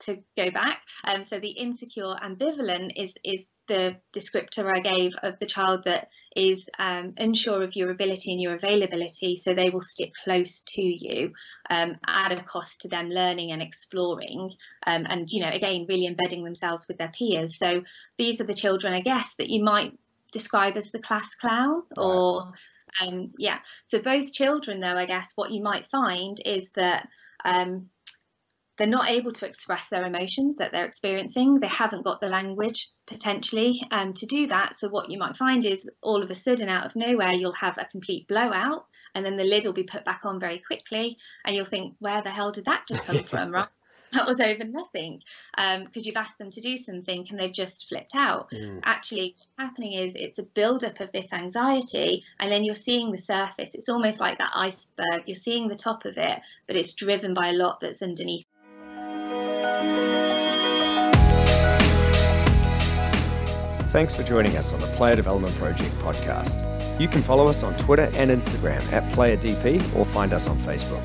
to 0.00 0.18
go 0.36 0.50
back, 0.50 0.82
um, 1.04 1.24
so 1.24 1.38
the 1.38 1.50
insecure 1.50 2.16
ambivalent 2.22 2.90
is 2.96 3.14
is 3.24 3.50
the 3.68 3.96
descriptor 4.12 4.66
I 4.66 4.80
gave 4.80 5.12
of 5.22 5.38
the 5.38 5.46
child 5.46 5.84
that 5.84 6.08
is 6.34 6.68
um, 6.78 7.14
unsure 7.16 7.62
of 7.62 7.76
your 7.76 7.90
ability 7.90 8.32
and 8.32 8.40
your 8.40 8.54
availability, 8.54 9.36
so 9.36 9.54
they 9.54 9.70
will 9.70 9.80
stick 9.80 10.12
close 10.24 10.62
to 10.74 10.82
you 10.82 11.32
um, 11.70 11.96
at 12.06 12.32
a 12.32 12.42
cost 12.42 12.80
to 12.80 12.88
them 12.88 13.08
learning 13.10 13.52
and 13.52 13.62
exploring, 13.62 14.50
um, 14.86 15.06
and 15.08 15.28
you 15.30 15.40
know 15.44 15.50
again 15.50 15.86
really 15.88 16.06
embedding 16.06 16.42
themselves 16.44 16.86
with 16.88 16.98
their 16.98 17.12
peers. 17.16 17.58
So 17.58 17.84
these 18.16 18.40
are 18.40 18.46
the 18.46 18.54
children, 18.54 18.92
I 18.92 19.00
guess, 19.00 19.34
that 19.38 19.50
you 19.50 19.62
might 19.62 19.92
describe 20.32 20.76
as 20.76 20.90
the 20.90 20.98
class 20.98 21.34
clown 21.34 21.82
or 21.96 22.52
um, 23.00 23.32
yeah. 23.38 23.58
So 23.86 24.00
both 24.00 24.32
children, 24.32 24.80
though, 24.80 24.96
I 24.96 25.06
guess 25.06 25.32
what 25.34 25.50
you 25.50 25.62
might 25.62 25.86
find 25.86 26.36
is 26.44 26.70
that 26.72 27.08
um, 27.44 27.88
they're 28.78 28.86
not 28.86 29.10
able 29.10 29.32
to 29.32 29.46
express 29.46 29.88
their 29.88 30.04
emotions 30.04 30.56
that 30.56 30.72
they're 30.72 30.86
experiencing. 30.86 31.60
They 31.60 31.68
haven't 31.68 32.04
got 32.04 32.20
the 32.20 32.28
language 32.28 32.90
potentially 33.06 33.82
um, 33.90 34.12
to 34.14 34.26
do 34.26 34.46
that. 34.48 34.76
So 34.76 34.88
what 34.88 35.10
you 35.10 35.18
might 35.18 35.36
find 35.36 35.64
is 35.64 35.90
all 36.02 36.22
of 36.22 36.30
a 36.30 36.34
sudden, 36.34 36.68
out 36.68 36.86
of 36.86 36.96
nowhere, 36.96 37.32
you'll 37.32 37.52
have 37.52 37.78
a 37.78 37.84
complete 37.84 38.28
blowout, 38.28 38.86
and 39.14 39.24
then 39.24 39.36
the 39.36 39.44
lid 39.44 39.66
will 39.66 39.72
be 39.72 39.82
put 39.82 40.04
back 40.04 40.22
on 40.24 40.40
very 40.40 40.58
quickly, 40.58 41.18
and 41.44 41.54
you'll 41.54 41.64
think, 41.64 41.96
where 41.98 42.22
the 42.22 42.30
hell 42.30 42.50
did 42.50 42.64
that 42.64 42.84
just 42.88 43.04
come 43.04 43.24
from, 43.24 43.52
right? 43.52 43.68
that 44.12 44.26
was 44.26 44.40
over 44.40 44.64
nothing 44.64 45.22
because 45.56 45.82
um, 45.84 45.88
you've 45.94 46.16
asked 46.16 46.38
them 46.38 46.50
to 46.50 46.60
do 46.60 46.76
something 46.76 47.26
and 47.30 47.38
they've 47.38 47.52
just 47.52 47.88
flipped 47.88 48.14
out. 48.14 48.50
Mm. 48.50 48.80
Actually, 48.84 49.34
what's 49.38 49.56
happening 49.58 49.92
is 49.92 50.14
it's 50.14 50.38
a 50.38 50.42
build-up 50.42 51.00
of 51.00 51.12
this 51.12 51.32
anxiety, 51.32 52.24
and 52.38 52.50
then 52.50 52.64
you're 52.64 52.74
seeing 52.74 53.10
the 53.10 53.18
surface. 53.18 53.74
It's 53.74 53.88
almost 53.88 54.20
like 54.20 54.38
that 54.38 54.52
iceberg. 54.54 55.24
You're 55.26 55.34
seeing 55.34 55.68
the 55.68 55.74
top 55.74 56.04
of 56.04 56.16
it, 56.16 56.40
but 56.66 56.76
it's 56.76 56.92
driven 56.92 57.34
by 57.34 57.48
a 57.48 57.52
lot 57.52 57.80
that's 57.80 58.02
underneath. 58.02 58.46
Thanks 63.90 64.14
for 64.14 64.22
joining 64.22 64.56
us 64.56 64.72
on 64.72 64.80
the 64.80 64.86
Player 64.88 65.16
Development 65.16 65.54
Project 65.56 65.92
podcast. 65.98 66.68
You 66.98 67.08
can 67.08 67.20
follow 67.20 67.46
us 67.46 67.62
on 67.62 67.76
Twitter 67.76 68.10
and 68.14 68.30
Instagram 68.30 68.80
at 68.92 69.02
PlayerDP 69.12 69.94
or 69.94 70.04
find 70.04 70.32
us 70.32 70.46
on 70.46 70.58
Facebook. 70.58 71.02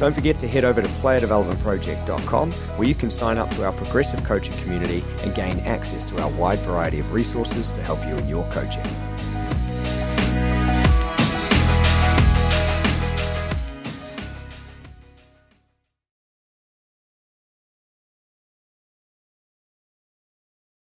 Don't 0.00 0.14
forget 0.14 0.38
to 0.38 0.48
head 0.48 0.64
over 0.64 0.80
to 0.80 0.88
playerdevelopmentproject.com 0.88 2.52
where 2.52 2.88
you 2.88 2.94
can 2.94 3.10
sign 3.10 3.36
up 3.36 3.50
to 3.50 3.66
our 3.66 3.72
progressive 3.72 4.24
coaching 4.24 4.56
community 4.56 5.04
and 5.22 5.34
gain 5.34 5.58
access 5.58 6.06
to 6.06 6.22
our 6.22 6.30
wide 6.30 6.58
variety 6.60 7.00
of 7.00 7.12
resources 7.12 7.70
to 7.72 7.82
help 7.82 8.02
you 8.06 8.16
in 8.16 8.26
your 8.26 8.50
coaching. 8.50 9.09